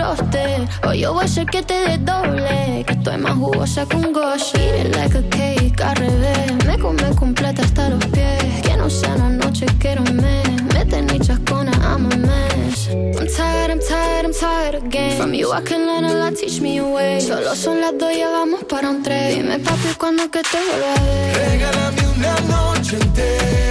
Roster. 0.09 0.67
Hoy 0.87 0.99
yo 0.99 1.13
voy 1.13 1.23
a 1.23 1.25
hacer 1.25 1.45
que 1.45 1.61
te 1.63 1.73
desdoble. 1.73 2.83
Que 2.85 2.93
estoy 2.93 3.17
más 3.17 3.33
jugosa 3.33 3.85
que 3.85 3.95
un 3.95 4.13
gosh. 4.13 4.53
Eat 4.55 4.95
like 4.95 5.17
a 5.17 5.23
cake 5.29 5.81
al 5.81 5.95
revés. 5.95 6.65
Me 6.65 6.77
come 6.77 7.03
completa 7.15 7.61
hasta 7.61 7.89
los 7.89 8.05
pies. 8.07 8.61
Que 8.63 8.75
no 8.77 8.89
sea 8.89 9.13
una 9.15 9.29
noche, 9.29 9.65
quiero 9.79 10.01
un 10.03 10.15
mes. 10.15 10.63
Me 10.73 10.85
tenéis 10.85 11.27
chascona, 11.27 11.71
I'm 11.83 12.05
a 12.11 12.17
mess. 12.17 12.89
I'm 12.89 13.27
tired, 13.27 13.71
I'm 13.71 13.79
tired, 13.79 14.25
I'm 14.25 14.33
tired 14.33 14.75
again. 14.75 15.17
From 15.17 15.33
you 15.33 15.51
I 15.51 15.61
can 15.61 15.85
learn 15.85 16.05
a 16.05 16.13
lot, 16.13 16.35
teach 16.35 16.61
me 16.61 16.79
a 16.79 16.83
way. 16.83 17.21
Solo 17.21 17.55
son 17.55 17.81
las 17.81 17.93
dos, 17.97 18.15
ya 18.15 18.29
vamos 18.29 18.63
para 18.63 18.89
un 18.89 19.03
tres. 19.03 19.35
Dime 19.35 19.59
papi, 19.59 19.93
cuando 19.97 20.29
que 20.31 20.41
te 20.41 20.57
vuelva 20.57 20.93
a 20.93 21.03
ver. 21.03 21.51
Regálame 21.51 22.01
una 22.15 22.35
noche 22.47 22.95
entera. 22.95 23.68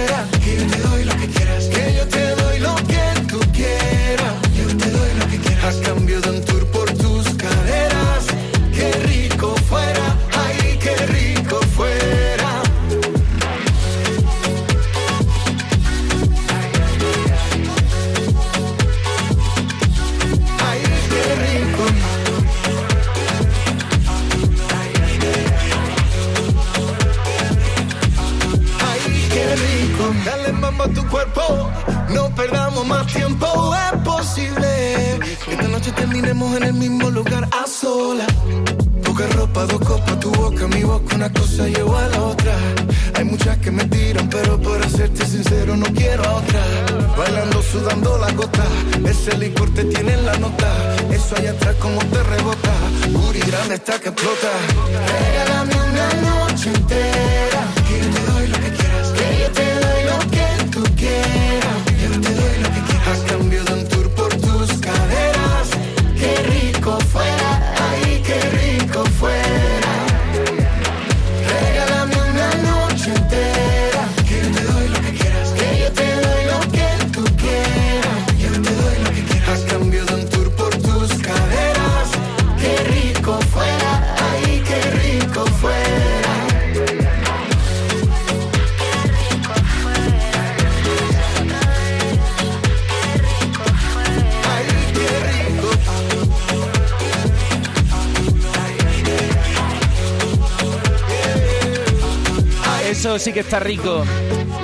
Que 103.39 103.43
está 103.43 103.59
rico. 103.61 104.03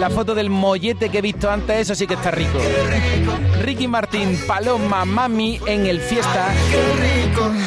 La 0.01 0.09
foto 0.09 0.36
del 0.36 0.49
mollete 0.49 1.07
que 1.07 1.19
he 1.19 1.21
visto 1.21 1.49
antes, 1.49 1.80
eso 1.80 1.95
sí 1.95 2.07
que 2.07 2.15
está 2.15 2.30
rico. 2.30 2.59
Ricky 3.61 3.88
Martín, 3.88 4.38
Paloma, 4.45 5.05
Mami 5.05 5.61
en 5.65 5.86
el 5.86 6.01
fiesta. 6.01 6.53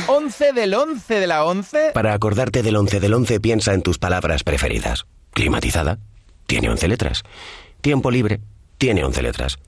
11 0.06 0.52
del 0.52 0.74
11 0.74 1.14
de 1.20 1.26
la 1.26 1.46
11. 1.46 1.92
Para 1.94 2.12
acordarte 2.12 2.62
del 2.62 2.76
11 2.76 3.00
del 3.00 3.14
11, 3.14 3.40
piensa 3.40 3.72
en 3.72 3.80
tus 3.80 3.98
palabras 3.98 4.44
preferidas. 4.44 5.06
Climatizada, 5.32 5.98
tiene 6.46 6.68
11 6.68 6.88
letras. 6.88 7.22
Tiempo 7.80 8.10
libre, 8.10 8.40
tiene 8.76 9.02
11 9.02 9.22
letras. 9.22 9.58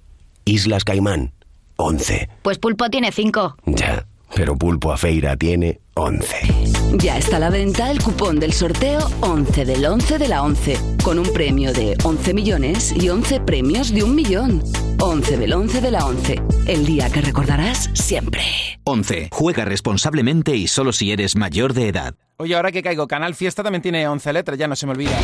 Islas 0.45 0.84
Caimán, 0.84 1.32
11. 1.76 2.28
Pues 2.43 2.59
Pulpo 2.59 2.91
tiene 2.91 3.12
cinco. 3.12 3.57
Ya, 3.64 4.07
pero 4.35 4.57
Pulpo 4.57 4.93
a 4.93 4.97
Feira 4.97 5.37
tiene 5.37 5.81
11. 5.95 6.37
Ya 6.99 7.18
está 7.18 7.37
a 7.37 7.41
la 7.41 7.51
venta 7.51 7.91
el 7.91 8.03
cupón 8.03 8.41
del 8.41 8.53
sorteo 8.53 9.01
11 9.20 9.64
del 9.64 9.85
11 9.85 10.18
de 10.18 10.28
la 10.28 10.43
11, 10.43 10.76
con 11.05 11.18
un 11.18 11.33
premio 11.33 11.72
de 11.72 11.97
11 12.03 12.35
millones 12.35 12.93
y 12.93 13.09
11 13.09 13.41
premios 13.41 13.93
de 13.93 14.03
un 14.03 14.14
millón. 14.14 14.62
11 15.01 15.37
del 15.37 15.53
11 15.53 15.81
de 15.81 15.91
la 15.91 16.07
11, 16.07 16.43
el 16.66 16.85
día 16.85 17.11
que 17.11 17.20
recordarás 17.20 17.91
siempre. 17.95 18.43
11. 18.85 19.28
Juega 19.33 19.64
responsablemente 19.64 20.57
y 20.57 20.68
solo 20.68 20.93
si 20.93 21.12
eres 21.12 21.37
mayor 21.37 21.74
de 21.74 21.89
edad. 21.89 22.14
Oye, 22.37 22.55
ahora 22.55 22.72
que 22.72 22.83
caigo, 22.83 23.07
Canal 23.07 23.35
Fiesta 23.35 23.62
también 23.62 23.83
tiene 23.83 24.09
11 24.09 24.33
letras, 24.33 24.59
ya 24.59 24.66
no 24.66 24.76
se 24.76 24.87
me 24.87 24.93
olvida. 24.93 25.18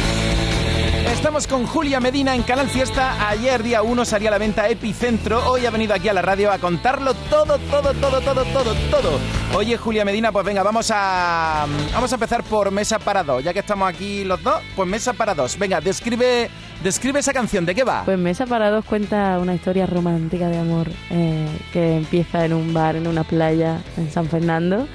Estamos 1.16 1.46
con 1.46 1.66
Julia 1.66 1.98
Medina 1.98 2.34
en 2.36 2.42
Canal 2.42 2.68
Fiesta. 2.68 3.28
Ayer, 3.28 3.62
día 3.62 3.82
1, 3.82 4.04
salía 4.04 4.28
a 4.28 4.32
la 4.32 4.38
venta 4.38 4.68
Epicentro. 4.68 5.50
Hoy 5.50 5.64
ha 5.64 5.70
venido 5.70 5.94
aquí 5.94 6.10
a 6.10 6.12
la 6.12 6.20
radio 6.20 6.52
a 6.52 6.58
contarlo 6.58 7.14
todo, 7.30 7.58
todo, 7.70 7.94
todo, 7.94 8.20
todo, 8.20 8.44
todo, 8.44 8.74
todo. 8.90 9.18
Oye, 9.54 9.78
Julia 9.78 10.04
Medina, 10.04 10.30
pues 10.30 10.44
venga, 10.44 10.62
vamos 10.62 10.92
a, 10.94 11.66
vamos 11.94 12.12
a 12.12 12.16
empezar 12.16 12.44
por 12.44 12.70
Mesa 12.70 12.98
para 12.98 13.24
dos. 13.24 13.42
Ya 13.42 13.54
que 13.54 13.60
estamos 13.60 13.88
aquí 13.88 14.24
los 14.24 14.42
dos, 14.42 14.60
pues 14.76 14.86
Mesa 14.86 15.14
para 15.14 15.34
dos. 15.34 15.58
Venga, 15.58 15.80
describe, 15.80 16.50
describe 16.84 17.18
esa 17.18 17.32
canción. 17.32 17.64
¿De 17.64 17.74
qué 17.74 17.82
va? 17.82 18.04
Pues 18.04 18.18
Mesa 18.18 18.44
para 18.46 18.68
dos 18.70 18.84
cuenta 18.84 19.38
una 19.40 19.54
historia 19.54 19.86
romántica 19.86 20.48
de 20.48 20.58
amor 20.58 20.88
eh, 21.10 21.46
que 21.72 21.96
empieza 21.96 22.44
en 22.44 22.52
un 22.52 22.74
bar, 22.74 22.94
en 22.94 23.06
una 23.06 23.24
playa 23.24 23.80
en 23.96 24.12
San 24.12 24.28
Fernando. 24.28 24.86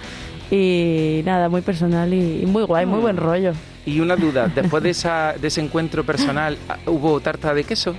Y 0.51 1.21
nada, 1.25 1.47
muy 1.49 1.61
personal 1.61 2.13
y, 2.13 2.41
y 2.43 2.45
muy 2.45 2.63
guay, 2.63 2.85
muy 2.85 2.99
buen 2.99 3.15
rollo. 3.17 3.53
Y 3.85 3.99
una 4.01 4.15
duda, 4.15 4.47
después 4.55 4.83
de, 4.83 4.89
esa, 4.91 5.33
de 5.39 5.47
ese 5.47 5.61
encuentro 5.61 6.03
personal, 6.03 6.57
¿hubo 6.85 7.19
tarta 7.21 7.53
de 7.53 7.63
queso? 7.63 7.95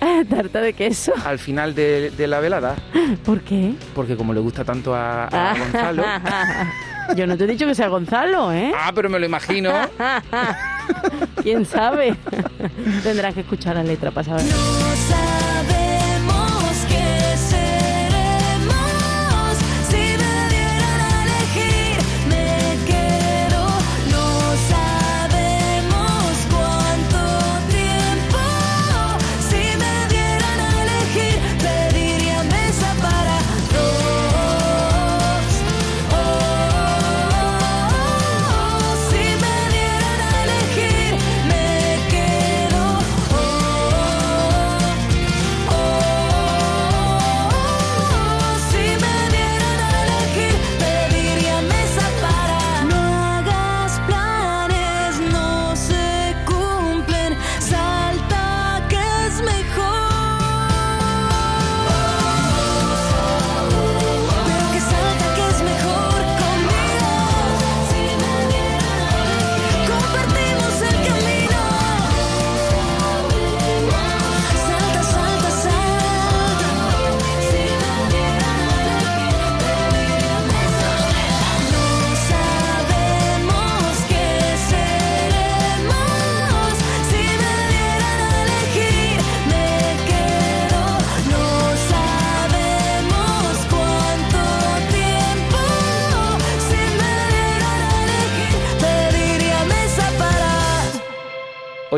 Tarta 0.28 0.60
de 0.60 0.72
queso. 0.72 1.12
Al 1.24 1.38
final 1.38 1.76
de, 1.76 2.10
de 2.10 2.26
la 2.26 2.40
velada. 2.40 2.74
¿Por 3.24 3.40
qué? 3.42 3.72
Porque 3.94 4.16
como 4.16 4.34
le 4.34 4.40
gusta 4.40 4.64
tanto 4.64 4.94
a, 4.94 5.26
a 5.26 5.56
Gonzalo. 5.56 6.02
Yo 7.16 7.26
no 7.26 7.36
te 7.36 7.44
he 7.44 7.46
dicho 7.46 7.66
que 7.66 7.74
sea 7.74 7.86
Gonzalo, 7.88 8.52
¿eh? 8.52 8.72
Ah, 8.76 8.90
pero 8.94 9.08
me 9.08 9.18
lo 9.20 9.26
imagino. 9.26 9.70
¿Quién 11.42 11.64
sabe? 11.64 12.16
Tendrás 13.02 13.34
que 13.34 13.40
escuchar 13.40 13.76
la 13.76 13.84
letra 13.84 14.10
para 14.10 14.24
saber. 14.24 14.44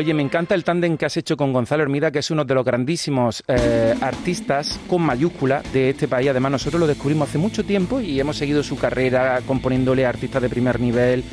Oye, 0.05 0.13
me 0.13 0.21
encanta 0.21 0.53
el 0.53 0.63
tándem 0.63 0.97
que 0.97 1.07
has 1.07 1.17
hecho 1.17 1.35
con 1.35 1.51
Gonzalo 1.51 1.81
Hermida, 1.81 2.11
que 2.11 2.19
es 2.19 2.29
uno 2.29 2.45
de 2.45 2.53
los 2.53 2.63
grandísimos 2.63 3.43
eh, 3.47 3.95
artistas 4.01 4.79
con 4.87 5.01
mayúscula 5.01 5.63
de 5.73 5.89
este 5.89 6.07
país. 6.07 6.29
Además, 6.29 6.51
nosotros 6.51 6.79
lo 6.79 6.85
descubrimos 6.85 7.27
hace 7.27 7.39
mucho 7.39 7.63
tiempo 7.63 7.99
y 7.99 8.19
hemos 8.19 8.37
seguido 8.37 8.61
su 8.61 8.77
carrera 8.77 9.41
componiéndole 9.47 10.05
a 10.05 10.09
artistas 10.09 10.43
de 10.43 10.47
primer 10.49 10.79
nivel. 10.79 11.23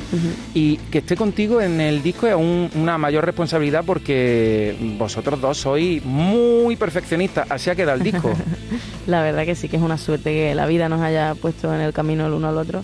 Y 0.55 0.77
que 0.89 0.97
esté 0.97 1.15
contigo 1.15 1.61
en 1.61 1.79
el 1.81 2.01
disco 2.01 2.25
es 2.25 2.33
un- 2.33 2.71
una 2.73 2.97
mayor 2.97 3.23
responsabilidad 3.25 3.83
porque 3.85 4.75
vosotros 4.97 5.39
dos 5.39 5.59
sois 5.59 6.03
muy 6.03 6.75
perfeccionistas. 6.75 7.51
Así 7.51 7.69
ha 7.69 7.75
quedado 7.75 7.99
el 7.99 8.03
disco. 8.03 8.33
La 9.05 9.21
verdad 9.21 9.45
que 9.45 9.53
sí 9.53 9.69
que 9.69 9.75
es 9.77 9.83
una 9.83 9.99
suerte 9.99 10.31
que 10.33 10.55
la 10.55 10.65
vida 10.65 10.89
nos 10.89 11.01
haya 11.01 11.35
puesto 11.35 11.71
en 11.75 11.81
el 11.81 11.93
camino 11.93 12.25
el 12.25 12.33
uno 12.33 12.49
al 12.49 12.57
otro. 12.57 12.83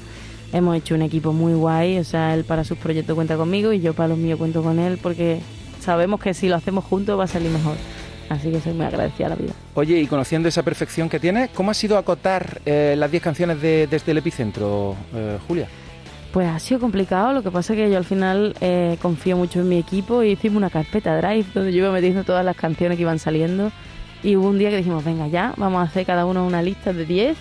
Hemos 0.54 0.76
hecho 0.78 0.94
un 0.94 1.02
equipo 1.02 1.34
muy 1.34 1.54
guay, 1.54 1.98
o 1.98 2.04
sea, 2.04 2.36
él 2.36 2.44
para 2.44 2.64
sus 2.64 2.78
proyectos 2.78 3.16
cuenta 3.16 3.38
conmigo 3.38 3.74
y 3.74 3.80
yo 3.82 3.96
para 3.96 4.10
los 4.10 4.20
míos 4.20 4.38
cuento 4.38 4.62
con 4.62 4.78
él 4.78 5.00
porque 5.02 5.40
sabemos 5.90 6.20
que 6.20 6.36
si 6.36 6.48
lo 6.50 6.56
hacemos 6.56 6.86
juntos 6.86 7.18
va 7.20 7.24
a 7.24 7.28
salir 7.28 7.50
mejor. 7.50 7.76
Así 8.30 8.52
que 8.52 8.60
soy 8.62 8.74
muy 8.74 8.86
agradecida 8.86 9.26
a 9.26 9.30
la 9.32 9.36
vida. 9.36 9.54
Oye, 9.74 10.00
y 10.00 10.06
conociendo 10.06 10.48
esa 10.48 10.62
perfección 10.62 11.10
que 11.10 11.20
tienes, 11.20 11.50
¿cómo 11.50 11.72
ha 11.72 11.74
sido 11.74 11.98
acotar 11.98 12.62
eh, 12.64 12.94
las 12.96 13.10
10 13.10 13.24
canciones 13.24 13.60
de- 13.60 13.88
desde 13.90 14.12
el 14.12 14.20
epicentro, 14.20 14.96
eh, 15.16 15.40
Julia? 15.48 15.68
Pues 16.32 16.48
ha 16.48 16.60
sido 16.60 16.80
complicado, 16.80 17.34
lo 17.34 17.42
que 17.42 17.50
pasa 17.50 17.74
es 17.74 17.78
que 17.80 17.90
yo 17.90 17.98
al 17.98 18.06
final 18.06 18.54
eh, 18.62 18.98
confío 19.02 19.36
mucho 19.36 19.62
en 19.62 19.68
mi 19.70 19.80
equipo 19.80 20.22
y 20.22 20.34
hicimos 20.34 20.58
una 20.58 20.70
carpeta 20.70 21.18
Drive 21.18 21.48
donde 21.56 21.72
yo 21.74 21.80
iba 21.80 21.92
metiendo 21.92 22.24
todas 22.24 22.46
las 22.46 22.56
canciones 22.56 22.98
que 22.98 23.02
iban 23.02 23.18
saliendo 23.18 23.72
y 24.22 24.36
hubo 24.36 24.48
un 24.48 24.60
día 24.60 24.70
que 24.70 24.78
dijimos, 24.78 25.04
venga 25.04 25.26
ya, 25.28 25.54
vamos 25.58 25.80
a 25.80 25.86
hacer 25.86 26.06
cada 26.06 26.28
uno 26.28 26.46
una 26.46 26.62
lista 26.62 26.94
de 26.94 27.06
10 27.06 27.36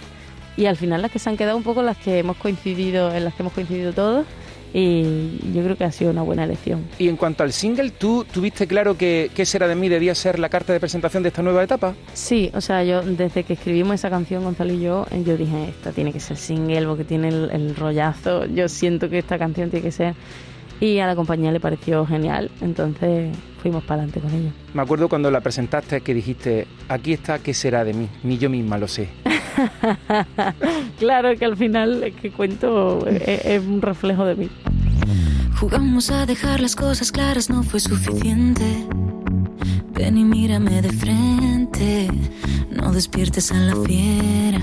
y 0.57 0.65
al 0.65 0.79
final 0.79 1.03
las 1.03 1.11
que 1.11 1.19
se 1.19 1.29
han 1.29 1.37
quedado 1.37 1.59
un 1.59 1.65
poco 1.65 1.83
las 1.83 1.99
que 1.99 2.19
hemos 2.21 2.39
coincidido, 2.39 3.15
en 3.15 3.25
las 3.25 3.35
que 3.35 3.43
hemos 3.43 3.53
coincidido 3.53 3.93
todos 3.93 4.25
y 4.73 5.39
yo 5.55 5.63
creo 5.63 5.77
que 5.77 5.85
ha 5.85 5.93
sido 5.93 6.11
una 6.11 6.23
buena 6.23 6.45
elección. 6.45 6.85
Y 6.99 7.09
en 7.09 7.17
cuanto 7.17 7.43
al 7.43 7.53
single, 7.53 7.91
¿tú 7.91 8.25
tuviste 8.31 8.67
claro 8.67 8.97
que 8.97 9.31
qué 9.35 9.47
será 9.47 9.69
de 9.69 9.75
mí 9.75 9.89
debía 9.89 10.15
ser 10.15 10.39
la 10.39 10.49
carta 10.49 10.73
de 10.73 10.81
presentación 10.81 11.23
de 11.23 11.31
esta 11.31 11.43
nueva 11.43 11.63
etapa? 11.63 11.95
Sí, 12.13 12.51
o 12.55 12.61
sea, 12.61 12.85
yo 12.85 13.03
desde 13.03 13.45
que 13.45 13.55
escribimos 13.55 13.95
esa 13.95 14.11
canción, 14.11 14.45
Gonzalo 14.45 14.73
y 14.73 14.81
yo, 14.81 15.07
eh, 15.11 15.23
yo 15.25 15.37
dije, 15.37 15.71
esta 15.71 15.93
tiene 15.93 16.13
que 16.13 16.21
ser 16.21 16.37
single 16.37 16.87
porque 16.87 17.05
tiene 17.05 17.29
el, 17.29 17.51
el 17.51 17.77
rollazo, 17.77 18.47
yo 18.47 18.69
siento 18.69 19.09
que 19.09 19.19
esta 19.19 19.39
canción 19.39 19.71
tiene 19.71 19.83
que 19.85 19.93
ser... 19.93 20.15
Y 20.81 20.99
a 21.01 21.07
la 21.07 21.17
compañía 21.17 21.51
le 21.51 21.59
pareció 21.59 22.07
genial, 22.07 22.51
entonces 22.61 23.37
fuimos 23.61 23.83
para 23.83 24.03
adelante 24.03 24.21
con 24.21 24.33
ella. 24.33 24.53
Me 24.75 24.83
acuerdo 24.83 25.09
cuando 25.09 25.31
la 25.31 25.41
presentaste 25.41 26.01
que 26.03 26.15
dijiste, 26.15 26.67
aquí 26.89 27.13
está 27.13 27.41
qué 27.41 27.53
será 27.53 27.85
de 27.85 27.95
mí, 27.95 28.09
ni 28.23 28.39
yo 28.39 28.49
misma 28.49 28.79
lo 28.79 28.87
sé. 28.87 29.09
claro 30.99 31.37
que 31.37 31.45
al 31.45 31.57
final 31.57 32.05
es 32.05 32.15
que 32.15 32.31
cuento 32.31 33.05
es, 33.09 33.45
es 33.45 33.65
un 33.65 33.83
reflejo 33.83 34.25
de 34.25 34.37
mí. 34.37 34.49
Jugamos 35.59 36.11
a 36.13 36.25
dejar 36.27 36.61
las 36.61 36.77
cosas 36.77 37.11
claras, 37.11 37.51
no 37.51 37.65
fue 37.65 37.81
suficiente. 37.81 38.87
Ven 39.93 40.17
y 40.17 40.25
mírame 40.25 40.81
de 40.81 40.93
frente, 40.93 42.09
no 42.71 42.93
despiertes 42.93 43.51
a 43.51 43.57
la 43.57 43.75
fiera. 43.75 44.61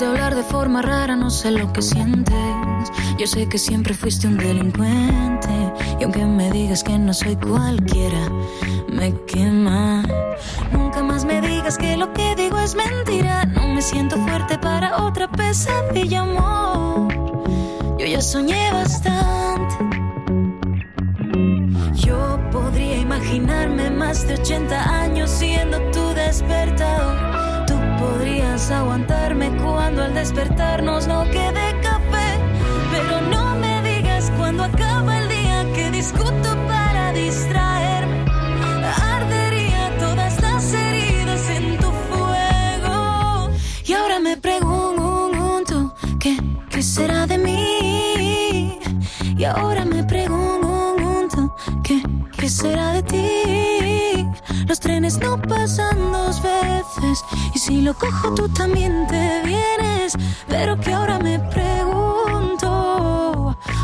De 0.00 0.06
hablar 0.06 0.34
de 0.34 0.42
forma 0.42 0.80
rara, 0.80 1.14
no 1.14 1.28
sé 1.28 1.50
lo 1.50 1.70
que 1.74 1.82
sientes. 1.82 2.34
Yo 3.18 3.26
sé 3.26 3.46
que 3.50 3.58
siempre 3.58 3.92
fuiste 3.92 4.26
un 4.26 4.38
delincuente. 4.38 5.74
Y 6.00 6.04
aunque 6.04 6.24
me 6.24 6.50
digas 6.50 6.82
que 6.82 6.98
no 6.98 7.12
soy 7.12 7.36
cualquiera, 7.36 8.30
me 8.88 9.14
quema. 9.26 10.02
Nunca 10.72 11.02
más 11.02 11.26
me 11.26 11.42
digas 11.42 11.76
que 11.76 11.98
lo 11.98 12.14
que 12.14 12.34
digo 12.34 12.58
es 12.60 12.74
mentira. 12.74 13.44
No 13.44 13.68
me 13.68 13.82
siento 13.82 14.16
fuerte 14.26 14.56
para 14.56 15.04
otra 15.04 15.30
pesadilla, 15.30 16.22
amor. 16.22 17.12
Yo 17.98 18.06
ya 18.06 18.22
soñé 18.22 18.72
bastante. 18.72 19.76
imaginarme 23.00 23.90
más 23.90 24.26
de 24.26 24.34
80 24.34 25.02
años 25.02 25.28
siendo 25.30 25.78
tu 25.90 26.14
despertador. 26.14 27.59
Podrías 28.00 28.70
aguantarme 28.70 29.50
cuando 29.62 30.02
al 30.02 30.14
despertarnos 30.14 31.06
no 31.06 31.24
quede 31.24 31.78
café. 31.82 32.28
Pero 32.90 33.20
no 33.30 33.54
me 33.56 33.82
digas 33.82 34.32
cuando 34.38 34.64
acaba 34.64 35.18
el 35.18 35.28
día 35.28 35.66
que 35.74 35.90
discuto 35.90 36.48
para 36.66 37.12
distraerme. 37.12 38.24
Ardería 39.14 39.96
todas 39.98 40.40
las 40.40 40.72
heridas 40.72 41.50
en 41.50 41.76
tu 41.76 41.90
fuego. 42.08 43.50
Y 43.84 43.92
ahora 43.92 44.18
me 44.18 44.36
pregunto, 44.38 45.94
¿qué, 46.18 46.38
qué 46.70 46.82
será 46.82 47.26
de 47.26 47.38
mí? 47.38 48.78
Y 49.36 49.44
ahora 49.44 49.84
me 49.84 50.02
pregunto, 50.04 51.54
¿qué, 51.84 52.02
qué 52.38 52.48
será 52.48 52.92
de 52.92 53.02
ti? 53.02 53.59
Los 54.70 54.78
trenes 54.78 55.18
no 55.18 55.36
pasan 55.36 56.12
dos 56.12 56.40
veces 56.40 57.24
y 57.52 57.58
si 57.58 57.80
lo 57.80 57.92
cojo 57.92 58.32
tú 58.36 58.48
también 58.50 59.04
te 59.08 59.42
vienes. 59.44 60.12
Pero 60.46 60.78
que 60.80 60.92
ahora 60.92 61.18
me 61.18 61.40
pregunto, 61.40 62.68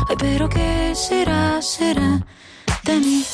ay, 0.07 0.15
pero 0.17 0.47
qué 0.47 0.93
será, 0.95 1.61
será 1.61 2.25
de 2.85 2.99
mí. 3.01 3.25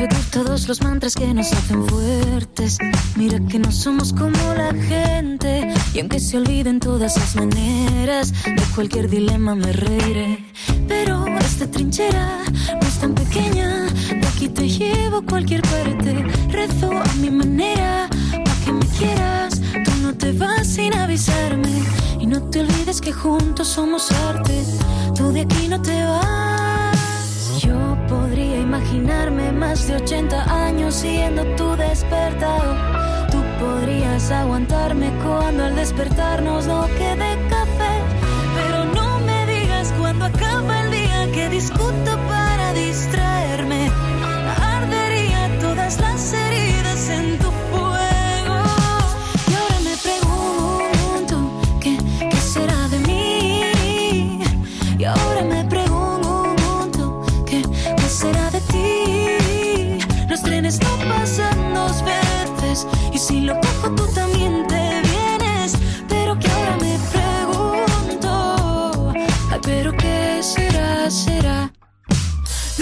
Repetir 0.00 0.30
todos 0.30 0.66
los 0.66 0.80
mantras 0.82 1.14
que 1.14 1.34
nos 1.34 1.52
hacen 1.52 1.86
fuertes. 1.86 2.78
Mira 3.16 3.38
que 3.48 3.58
no 3.58 3.70
somos 3.70 4.12
como 4.12 4.38
la 4.54 4.72
gente. 4.88 5.74
Y 5.92 6.00
aunque 6.00 6.18
se 6.20 6.38
olviden 6.38 6.80
todas 6.80 7.16
las 7.18 7.36
maneras, 7.36 8.32
de 8.44 8.62
cualquier 8.74 9.10
dilema 9.10 9.54
me 9.54 9.72
reiré. 9.72 10.44
Pero 10.88 11.26
esta 11.38 11.70
trinchera 11.70 12.40
no 12.80 12.88
es 12.88 12.98
tan 12.98 13.14
pequeña. 13.14 13.88
De 14.08 14.26
aquí 14.26 14.48
te 14.48 14.68
llevo 14.68 15.18
a 15.18 15.22
cualquier 15.22 15.60
parte. 15.62 16.24
Rezo 16.48 16.90
a 16.92 17.14
mi 17.20 17.30
manera, 17.30 18.08
pa' 18.32 18.64
que 18.64 18.72
me 18.72 18.86
quieras. 18.98 19.60
Tú 19.84 19.90
no 20.00 20.14
te 20.14 20.32
vas 20.32 20.66
sin 20.66 20.94
avisarme. 20.94 21.82
Y 22.18 22.26
no 22.26 22.42
te 22.44 22.60
olvides 22.60 23.02
que 23.02 23.12
juntos 23.12 23.68
somos 23.68 24.10
arte. 24.28 24.64
Tú 25.14 25.30
de 25.30 25.42
aquí 25.42 25.68
no 25.68 25.80
te 25.82 26.04
vas. 26.04 26.69
Imaginarme 28.70 29.50
más 29.50 29.88
de 29.88 29.96
80 29.96 30.66
años 30.66 30.94
siendo 30.94 31.42
tu 31.56 31.74
despertador. 31.74 32.76
Tú 33.28 33.42
podrías 33.58 34.30
aguantarme 34.30 35.10
cuando 35.24 35.64
al 35.64 35.74
despertarnos 35.74 36.68
no 36.68 36.86
quede 36.86 37.36
café. 37.48 37.94
Pero 38.54 38.84
no 38.94 39.18
me 39.26 39.44
digas 39.46 39.92
cuando 39.98 40.26
acaba 40.26 40.82
el 40.82 40.92
día 40.92 41.32
que 41.32 41.48
discuto 41.48 42.19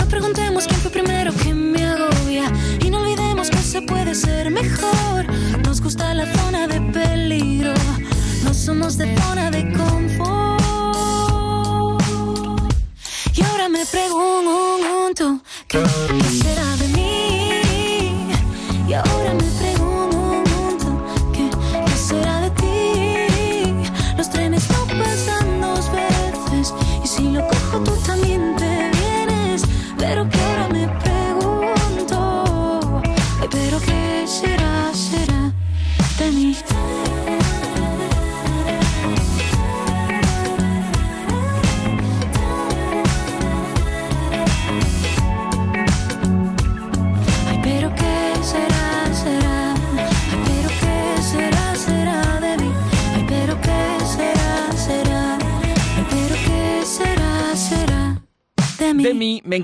preguntemos 0.09 0.67
quién 0.67 0.81
fue 0.81 0.91
primero 0.91 1.33
que 1.33 1.55
me 1.55 1.85
agobia 1.87 2.51
y 2.85 2.91
no 2.91 2.99
olvidemos 3.01 3.51
que 3.51 3.59
se 3.59 3.83
puede 3.83 4.15
ser 4.15 4.51
mejor. 4.51 5.27
Nos 5.65 5.81
gusta 5.81 6.15
la 6.15 6.27
zona 6.35 6.67
de 6.67 6.81
peligro, 6.81 7.75
no 8.45 8.55
somos 8.55 8.97
de 8.97 9.17
zona 9.17 9.51
de 9.51 9.71
confort. 9.73 10.38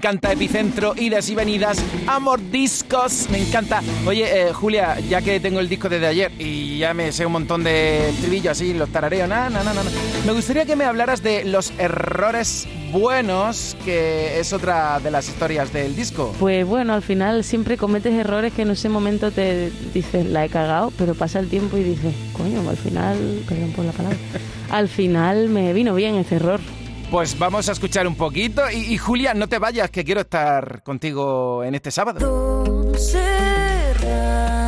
Encanta 0.05 0.32
Epicentro, 0.32 0.92
idas 0.98 1.30
y 1.30 1.34
venidas, 1.34 1.82
Amor 2.07 2.38
Discos, 2.50 3.26
me 3.30 3.38
encanta. 3.38 3.80
Oye, 4.07 4.48
eh, 4.48 4.52
Julia, 4.52 5.00
ya 5.00 5.22
que 5.22 5.40
tengo 5.40 5.61
el 5.61 5.68
disco 5.70 5.88
desde 5.88 6.07
ayer 6.07 6.30
y 6.38 6.76
ya 6.76 6.92
me 6.92 7.11
sé 7.11 7.24
un 7.24 7.32
montón 7.32 7.64
de 7.64 8.11
estribillos 8.11 8.48
así, 8.48 8.74
los 8.74 8.90
tarareos, 8.90 9.26
nada, 9.26 9.48
nada, 9.48 9.72
nada. 9.72 9.90
Me 10.26 10.32
gustaría 10.32 10.66
que 10.66 10.76
me 10.76 10.84
hablaras 10.84 11.22
de 11.22 11.46
los 11.46 11.72
errores 11.78 12.68
buenos, 12.92 13.78
que 13.82 14.38
es 14.38 14.52
otra 14.52 15.00
de 15.00 15.11
las 15.11 15.26
historias 15.26 15.72
del 15.72 15.96
disco. 15.96 16.34
Pues 16.38 16.66
bueno, 16.66 16.92
al 16.92 17.02
final 17.02 17.42
siempre 17.42 17.78
cometes 17.78 18.12
errores 18.12 18.52
que 18.52 18.61
en 18.61 18.72
ese 18.72 18.90
momento 18.90 19.30
te 19.30 19.72
dices, 19.94 20.26
la 20.26 20.44
he 20.44 20.50
cagado, 20.50 20.92
pero 20.98 21.14
pasa 21.14 21.38
el 21.38 21.48
tiempo 21.48 21.78
y 21.78 21.82
dices, 21.82 22.14
coño, 22.34 22.68
al 22.68 22.76
final, 22.76 23.42
perdón 23.48 23.72
por 23.72 23.86
la 23.86 23.92
palabra, 23.92 24.18
al 24.70 24.90
final 24.90 25.48
me 25.48 25.72
vino 25.72 25.94
bien 25.94 26.16
ese 26.16 26.36
error. 26.36 26.61
Pues 27.14 27.38
vamos 27.38 27.68
a 27.68 27.72
escuchar 27.72 28.08
un 28.08 28.16
poquito 28.16 28.68
y, 28.68 28.98
Julia, 28.98 29.34
no 29.34 29.48
te 29.48 29.60
vayas, 29.60 29.88
que 29.88 30.04
quiero 30.04 30.22
estar 30.22 30.82
contigo 30.82 31.62
en 31.62 31.76
este 31.76 31.92
sábado. 31.92 32.18
Dos 32.18 33.14
errantes, 33.14 34.58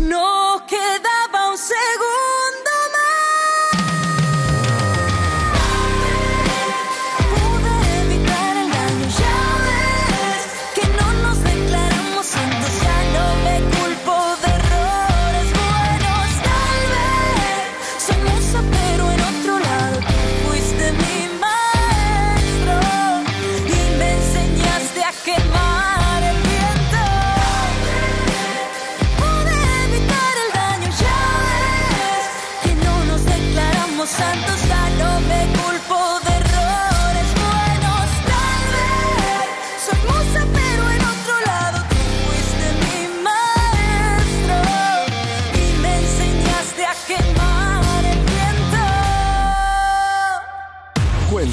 no 0.00 0.66
quedaba 0.68 1.50
un 1.50 1.56
segundo 1.56 2.09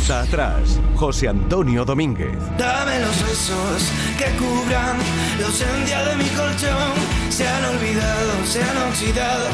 Atrás, 0.09 0.79
José 0.95 1.27
Antonio 1.27 1.83
Domínguez. 1.83 2.37
Dame 2.57 2.99
los 3.01 3.23
besos 3.23 3.91
que 4.17 4.25
cubran 4.37 4.97
la 5.37 5.47
ausencia 5.47 6.01
de 6.05 6.15
mi 6.15 6.29
colchón. 6.29 6.93
Se 7.29 7.45
han 7.45 7.65
olvidado, 7.65 8.45
se 8.45 8.63
han 8.63 8.77
oxidado 8.89 9.49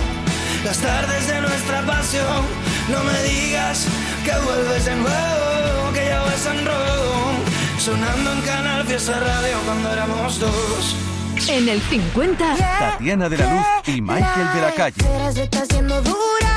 las 0.63 0.77
tardes 0.77 1.27
de 1.27 1.41
nuestra 1.41 1.81
pasión. 1.87 2.45
No 2.91 3.03
me 3.03 3.23
digas 3.23 3.87
que 4.23 4.31
vuelves 4.45 4.85
de 4.85 4.95
nuevo, 4.95 5.91
que 5.91 6.05
ya 6.05 6.21
vas 6.21 6.45
en 6.45 6.65
rojo. 6.65 7.31
Sonando 7.79 8.33
en 8.33 8.41
Canal 8.41 8.85
Fiesta 8.85 9.19
Radio 9.19 9.57
cuando 9.65 9.91
éramos 9.91 10.39
dos. 10.39 10.95
En 11.49 11.67
el 11.67 11.81
50. 11.81 12.55
Tatiana 12.79 13.27
de 13.27 13.37
la 13.37 13.53
Luz 13.55 13.65
y 13.87 14.01
Michael 14.01 14.47
de 14.53 14.61
la 14.61 14.71
Calle. 14.71 16.52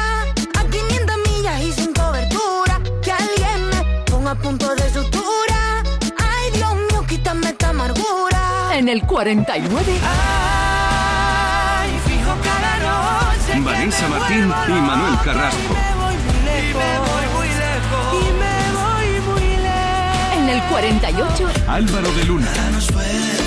Punto 4.43 4.75
de 4.75 4.91
sutura. 4.93 5.83
Ay, 6.19 6.51
Dios 6.55 6.75
mío, 6.75 7.05
quítame 7.09 7.49
esta 7.49 7.71
amargura. 7.71 8.71
En 8.75 8.89
el 8.89 9.03
49. 9.03 10.01
Ay, 10.05 11.91
fijo 12.07 12.35
cada 12.43 12.79
noche. 12.79 13.61
Vanessa 13.61 14.09
Martín 14.09 14.53
y 14.69 14.81
Manuel 14.81 15.19
Carrasco. 15.25 15.75
Y 15.75 16.75
me 16.75 16.99
voy 16.99 17.27
muy 17.37 17.49
lejos. 17.49 18.13
Y 18.13 18.25
me 18.41 18.57
voy 18.79 19.09
muy 19.33 19.49
lejos. 19.63 20.37
En 20.39 20.49
el 20.49 20.61
48. 20.63 21.49
Álvaro 21.69 22.13
de 22.13 22.25
Luna. 22.25 22.47
Canto 22.55 23.46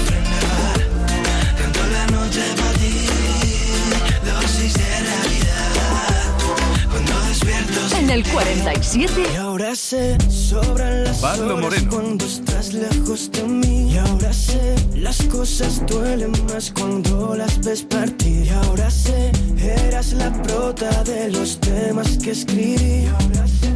En 8.10 8.16
el 8.16 8.24
47. 8.24 9.24
Y 9.32 9.36
ahora 9.36 9.76
sé, 9.76 10.18
sobran 10.32 11.03
las 11.03 11.20
Pablo 11.20 11.57
horas 11.57 11.62
Moreno. 11.62 11.89
cuando 11.91 12.26
estás 12.26 12.74
lejos 12.74 13.32
de 13.32 13.43
mí. 13.43 13.93
Y 13.93 13.97
ahora 13.99 14.34
sé, 14.34 14.76
las 14.95 15.22
cosas 15.26 15.86
duelen 15.86 16.32
más 16.51 16.72
cuando 16.72 17.36
las 17.36 17.64
ves 17.64 17.84
partir. 17.84 18.47
Y 18.47 18.49
ahora 18.49 18.89
sé, 18.89 19.32
eras 19.62 20.14
la 20.14 20.34
prota 20.41 20.89
de 21.03 21.30
los 21.30 21.60
temas 21.60 22.18
que 22.18 22.32
escribí. 22.32 23.03
Y 23.03 23.07
ahora 23.10 23.47
sé, 23.47 23.76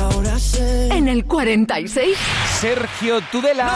ahora 0.00 0.38
sé. 0.38 0.88
En 0.94 1.08
el 1.08 1.26
46. 1.26 2.16
Sergio 2.58 3.20
Tudela. 3.30 3.70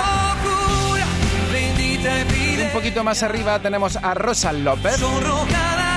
Y 2.35 2.63
un 2.63 2.71
poquito 2.71 3.05
más 3.05 3.23
arriba 3.23 3.59
tenemos 3.59 3.97
a 3.97 4.15
Rosa 4.15 4.55
López. 4.55 4.99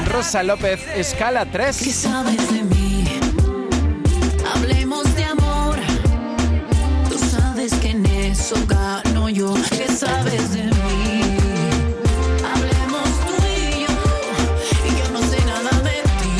Rosa 0.05 0.43
López, 0.43 0.85
escala 0.97 1.45
3. 1.45 1.77
¿Qué 1.77 1.93
sabes 1.93 2.51
de 2.51 2.63
mí? 2.63 2.88
Eso 8.51 9.29
yo. 9.29 9.53
¿Qué 9.69 9.87
sabes 9.87 10.53
de 10.53 10.63
mí? 10.63 11.21
Hablemos 12.51 13.09
tú 13.27 13.33
y 13.45 13.81
yo. 13.83 13.91
Y 14.87 14.89
yo 14.99 15.11
no 15.13 15.21
sé 15.21 15.37
nada 15.45 15.71
de 15.89 16.01
ti. 16.19 16.35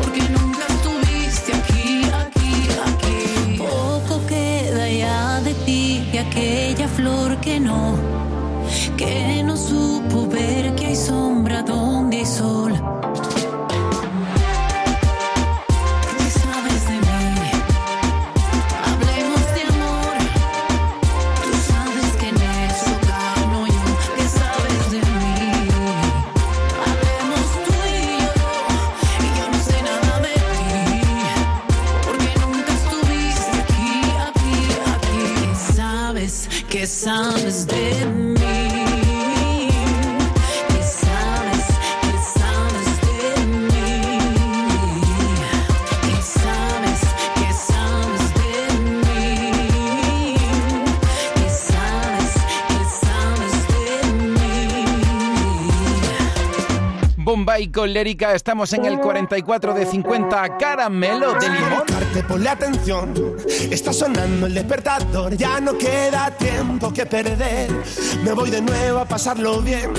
Porque 0.00 0.22
nunca 0.30 0.64
estuviste 0.68 1.52
aquí, 1.52 2.04
aquí, 2.22 2.68
aquí. 2.88 3.58
Poco 3.58 4.26
queda 4.26 4.88
ya 4.88 5.40
de 5.40 5.54
ti, 5.66 6.08
de 6.12 6.20
aquella 6.20 6.88
flor 6.88 7.36
que 7.40 7.60
no. 7.60 7.96
Que 8.96 9.42
no 9.42 9.56
supo 9.56 10.26
ver 10.28 10.74
que 10.76 10.86
hay 10.86 10.96
sombra 10.96 11.62
donde 11.62 12.18
hay 12.18 12.26
sol. 12.26 12.72
¿Qué 37.00 37.06
sabes 37.06 37.66
Bombay 57.70 57.80
colérica, 57.80 58.34
estamos 58.34 58.72
en 58.72 58.84
el 58.84 58.98
44 58.98 59.74
de 59.74 59.86
50 59.86 60.58
caramelo 60.58 61.34
de 61.34 61.48
limón. 61.48 61.84
Ponle 62.28 62.48
atención, 62.48 63.14
está 63.70 63.92
sonando 63.92 64.46
el 64.46 64.54
despertador, 64.54 65.36
ya 65.36 65.60
no 65.60 65.76
queda 65.76 66.30
tiempo 66.36 66.92
que 66.92 67.06
perder. 67.06 67.70
Me 68.24 68.32
voy 68.32 68.50
de 68.50 68.60
nuevo 68.60 68.98
a 69.00 69.04
pasarlo 69.04 69.60
bien. 69.60 69.90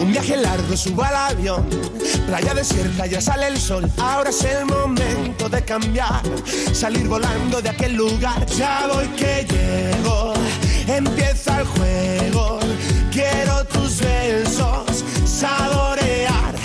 Un 0.00 0.10
viaje 0.12 0.36
largo, 0.36 0.76
subo 0.76 1.02
al 1.02 1.14
avión, 1.14 1.66
playa 2.26 2.54
desierta, 2.54 3.06
ya 3.06 3.20
sale 3.20 3.48
el 3.48 3.58
sol. 3.58 3.90
Ahora 3.98 4.30
es 4.30 4.44
el 4.44 4.66
momento 4.66 5.48
de 5.48 5.62
cambiar, 5.62 6.22
salir 6.72 7.06
volando 7.06 7.60
de 7.60 7.68
aquel 7.68 7.94
lugar. 7.94 8.44
Ya 8.46 8.88
voy 8.92 9.06
que 9.08 9.46
llego, 9.48 10.32
empieza 10.86 11.60
el 11.60 11.66
juego. 11.66 12.60
Quiero 13.10 13.64
tus 13.66 14.00
besos, 14.00 15.04
saborear 15.24 16.59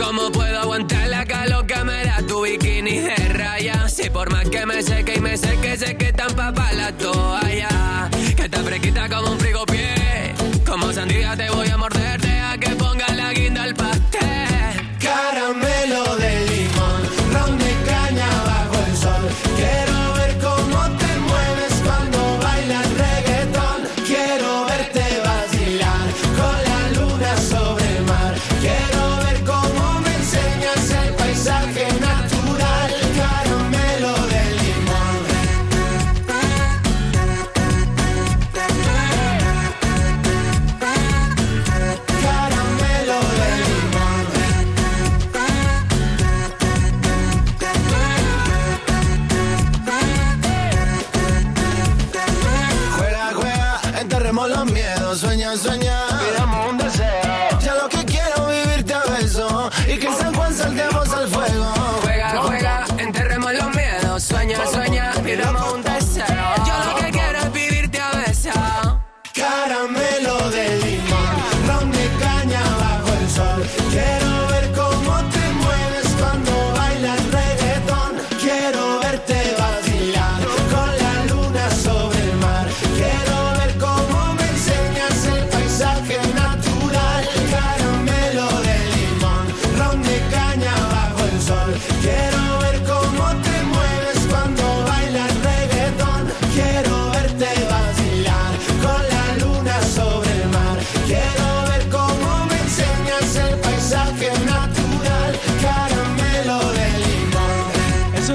cómo 0.00 0.32
puedo 0.32 0.58
aguantar 0.58 1.08
la 1.08 1.24
calor 1.24 1.66
que 1.66 1.84
me 1.84 2.04
da 2.04 2.22
tu 2.26 2.42
bikini 2.42 2.98
de 3.00 3.16
raya. 3.34 3.88
Si 3.88 4.08
por 4.08 4.30
más 4.32 4.48
que 4.48 4.64
me 4.64 4.82
seque 4.82 5.14
y 5.16 5.20
me 5.20 5.36
seque, 5.36 5.76
sé 5.76 5.96
que 5.96 6.12
tan 6.12 6.34
papa 6.34 6.72
la 6.72 6.92
toalla. 6.92 8.08
Que 8.36 8.44
está 8.44 8.62
fresquita 8.62 9.08
como 9.08 9.32
un 9.32 9.38
frigopié. 9.38 10.34
Como 10.66 10.92
sandía 10.92 11.36
te 11.36 11.50
voy 11.50 11.68
a 11.68 11.76
morder, 11.76 11.99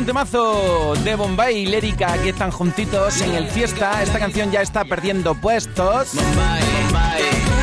un 0.06 0.08
temazo 0.08 0.94
de 1.04 1.16
Bombay 1.16 1.64
y 1.64 1.66
Lérica 1.66 2.16
que 2.22 2.30
están 2.30 2.52
juntitos 2.52 3.22
en 3.22 3.34
el 3.34 3.48
fiesta. 3.48 4.04
Esta 4.04 4.20
canción 4.20 4.52
ya 4.52 4.62
está 4.62 4.86
perdiendo 4.86 5.34
puestos. 5.34 6.12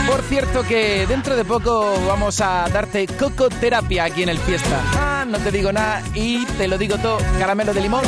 Por 0.08 0.22
cierto 0.22 0.64
que 0.64 1.06
dentro 1.06 1.36
de 1.36 1.44
poco 1.44 1.94
vamos 2.08 2.40
a 2.40 2.68
darte 2.68 3.06
cocoterapia 3.06 4.06
aquí 4.06 4.24
en 4.24 4.28
el 4.28 4.38
fiesta. 4.38 4.80
Ah, 4.96 5.24
no 5.24 5.38
te 5.38 5.52
digo 5.52 5.70
nada 5.70 6.02
y 6.14 6.44
te 6.58 6.66
lo 6.66 6.78
digo 6.78 6.98
todo. 6.98 7.18
Caramelo 7.38 7.72
de 7.72 7.80
limón. 7.80 8.02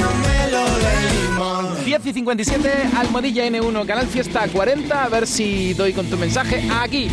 10 1.85 2.07
y 2.07 2.12
57, 2.12 2.91
Almohadilla 2.97 3.47
N1, 3.47 3.87
Canal 3.87 4.09
Fiesta 4.09 4.49
40. 4.49 5.05
A 5.05 5.09
ver 5.11 5.28
si 5.28 5.74
doy 5.74 5.93
con 5.93 6.07
tu 6.07 6.16
mensaje 6.16 6.68
aquí. 6.82 7.09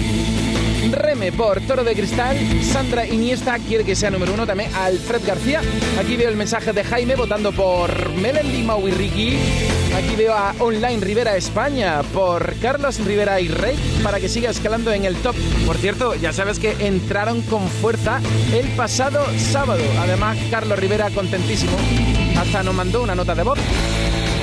Reme 0.89 1.31
por 1.31 1.61
Toro 1.61 1.83
de 1.83 1.93
Cristal. 1.93 2.37
Sandra 2.63 3.05
Iniesta 3.05 3.57
quiere 3.59 3.83
que 3.83 3.95
sea 3.95 4.09
número 4.09 4.33
uno 4.33 4.47
también. 4.47 4.73
Alfred 4.73 5.21
García. 5.25 5.61
Aquí 5.99 6.15
veo 6.15 6.29
el 6.29 6.35
mensaje 6.35 6.73
de 6.73 6.83
Jaime 6.83 7.15
votando 7.15 7.51
por 7.51 8.09
Melendi 8.13 8.63
Mau 8.63 8.87
y. 8.87 9.37
Aquí 9.95 10.15
veo 10.17 10.33
a 10.33 10.55
Online 10.59 10.99
Rivera 10.99 11.35
España 11.35 12.01
por 12.13 12.55
Carlos 12.59 12.99
Rivera 13.05 13.39
y 13.39 13.47
Rey 13.47 13.75
para 14.01 14.19
que 14.19 14.27
siga 14.27 14.49
escalando 14.49 14.91
en 14.91 15.05
el 15.05 15.15
top. 15.17 15.35
Por 15.67 15.77
cierto, 15.77 16.15
ya 16.15 16.33
sabes 16.33 16.57
que 16.57 16.75
entraron 16.79 17.41
con 17.43 17.67
fuerza 17.67 18.19
el 18.53 18.67
pasado 18.69 19.23
sábado. 19.37 19.83
Además, 19.99 20.37
Carlos 20.49 20.79
Rivera 20.79 21.09
contentísimo. 21.11 21.77
Hasta 22.37 22.63
nos 22.63 22.73
mandó 22.73 23.03
una 23.03 23.13
nota 23.13 23.35
de 23.35 23.43
voz 23.43 23.59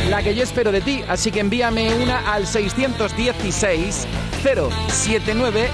la 0.09 0.22
que 0.22 0.34
yo 0.34 0.43
espero 0.43 0.72
de 0.72 0.80
ti. 0.80 1.03
Así 1.09 1.30
que 1.30 1.41
envíame 1.41 1.95
una 1.95 2.32
al 2.32 2.47
616 2.47 4.07
079 4.43 5.68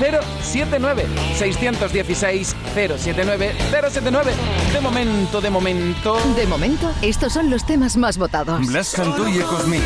079 0.00 1.06
616 1.38 2.56
079 2.74 3.54
079 3.70 4.32
De 4.72 4.80
momento, 4.80 5.40
de 5.40 5.50
momento. 5.50 6.18
De 6.36 6.46
momento, 6.46 6.90
estos 7.02 7.32
son 7.32 7.50
los 7.50 7.64
temas 7.66 7.96
más 7.96 8.16
votados. 8.18 8.66
Blas 8.66 8.92
Cantó 8.96 9.28
y 9.28 9.38
Ecosmil. 9.38 9.82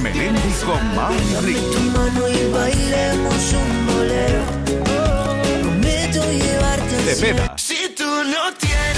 Melendi 0.00 0.52
con 0.64 0.94
Mau 0.94 1.12
y 1.12 1.46
Ricky. 1.46 1.60
tu 1.60 1.80
mano 1.90 2.28
y 2.28 2.52
bailemos 2.52 3.52
un 3.52 3.86
bolero. 3.86 4.42
Prometo 5.62 6.30
llevarte 6.32 6.96
al 6.96 7.02
Cepeda. 7.04 7.56
cielo. 7.56 7.86
Si 7.86 7.88
tú 7.96 8.04
no 8.04 8.52
tienes 8.58 8.95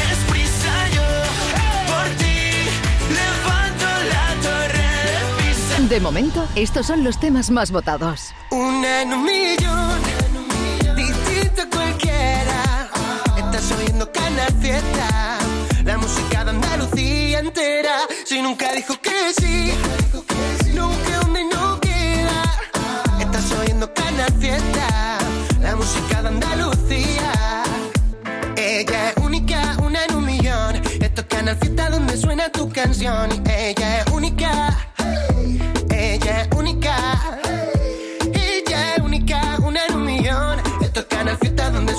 de 5.88 6.00
momento, 6.00 6.46
estos 6.54 6.86
son 6.86 7.02
los 7.02 7.18
temas 7.18 7.50
más 7.50 7.70
votados. 7.70 8.34
Una 8.50 9.02
en 9.02 9.12
un 9.14 9.24
millón, 9.24 10.02
distinto 10.94 11.62
a 11.62 11.70
cualquiera. 11.70 12.90
Estás 13.36 13.72
oyendo 13.72 14.12
Canal 14.12 14.52
Fiesta, 14.60 15.38
la 15.84 15.96
música 15.96 16.44
de 16.44 16.50
Andalucía 16.50 17.38
entera. 17.38 18.00
Si 18.26 18.42
nunca 18.42 18.72
dijo 18.72 19.00
que 19.00 19.32
sí, 19.40 19.72
nunca 20.74 21.20
donde 21.22 21.44
no 21.44 21.80
queda. 21.80 22.42
Estás 23.18 23.50
oyendo 23.52 23.92
Canal 23.94 24.32
Fiesta, 24.38 25.18
la 25.60 25.74
música 25.74 26.22
de 26.22 26.28
Andalucía. 26.28 27.32
Ella 28.56 29.10
es 29.10 29.16
única, 29.22 29.76
una 29.82 30.04
en 30.04 30.14
un 30.16 30.24
millón. 30.26 30.76
Esto 31.00 31.22
es 31.22 31.26
Canal 31.28 31.56
Fiesta 31.56 31.88
donde 31.88 32.16
suena 32.16 32.50
tu 32.50 32.68
canción. 32.70 33.30
Ella 33.48 34.00
es 34.00 34.12
única, 34.12 34.87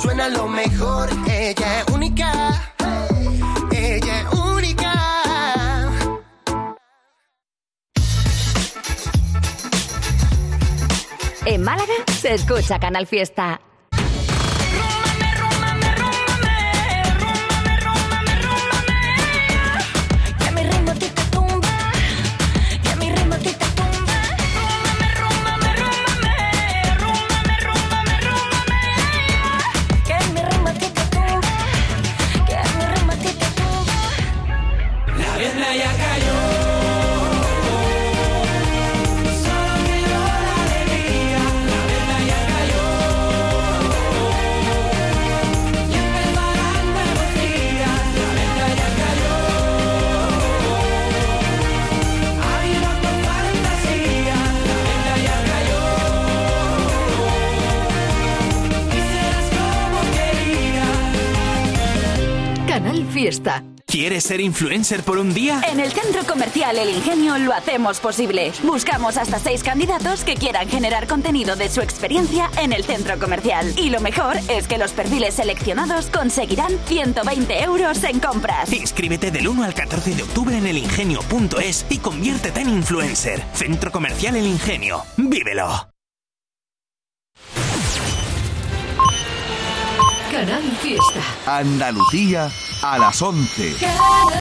suena 0.02 0.30
lo 0.30 0.47
mejor. 0.47 1.10
Ella 1.30 1.82
es 1.82 1.93
única. 1.93 2.74
Ella 3.72 4.22
es 4.22 4.39
única. 4.39 4.93
En 11.45 11.64
Málaga 11.64 11.93
se 12.22 12.34
escucha 12.36 12.80
Canal 12.80 13.08
Fiesta. 13.08 13.60
Fiesta. 63.30 63.63
¿Quieres 63.86 64.23
ser 64.23 64.41
influencer 64.41 65.03
por 65.03 65.19
un 65.19 65.36
día? 65.36 65.61
En 65.69 65.80
el 65.80 65.91
Centro 65.91 66.23
Comercial 66.25 66.75
El 66.80 66.89
Ingenio 66.89 67.38
lo 67.38 67.53
hacemos 67.53 67.99
posible. 67.99 68.51
Buscamos 68.63 69.17
hasta 69.17 69.38
seis 69.38 69.63
candidatos 69.63 70.23
que 70.23 70.34
quieran 70.34 70.67
generar 70.67 71.07
contenido 71.07 71.55
de 71.55 71.69
su 71.69 71.82
experiencia 71.82 72.49
en 72.59 72.73
el 72.73 72.84
centro 72.84 73.19
comercial. 73.19 73.71
Y 73.77 73.91
lo 73.91 73.99
mejor 73.99 74.38
es 74.49 74.67
que 74.67 74.80
los 74.80 74.93
perfiles 74.93 75.36
seleccionados 75.36 76.07
conseguirán 76.07 76.71
120 76.88 77.63
euros 77.63 78.03
en 78.03 78.19
compras. 78.19 78.73
Inscríbete 78.73 79.30
del 79.30 79.47
1 79.47 79.63
al 79.63 79.75
14 79.75 80.15
de 80.15 80.23
octubre 80.23 80.57
en 80.57 80.65
elingenio.es 80.65 81.86
y 81.91 81.99
conviértete 81.99 82.61
en 82.61 82.69
influencer. 82.69 83.43
Centro 83.53 83.91
Comercial 83.91 84.38
El 84.38 84.47
Ingenio. 84.47 85.03
¡Vívelo! 85.17 85.88
Canal 90.32 90.63
Fiesta. 90.82 91.21
Andalucía 91.45 92.49
a 92.82 92.97
las 92.97 93.21
11. 93.21 93.75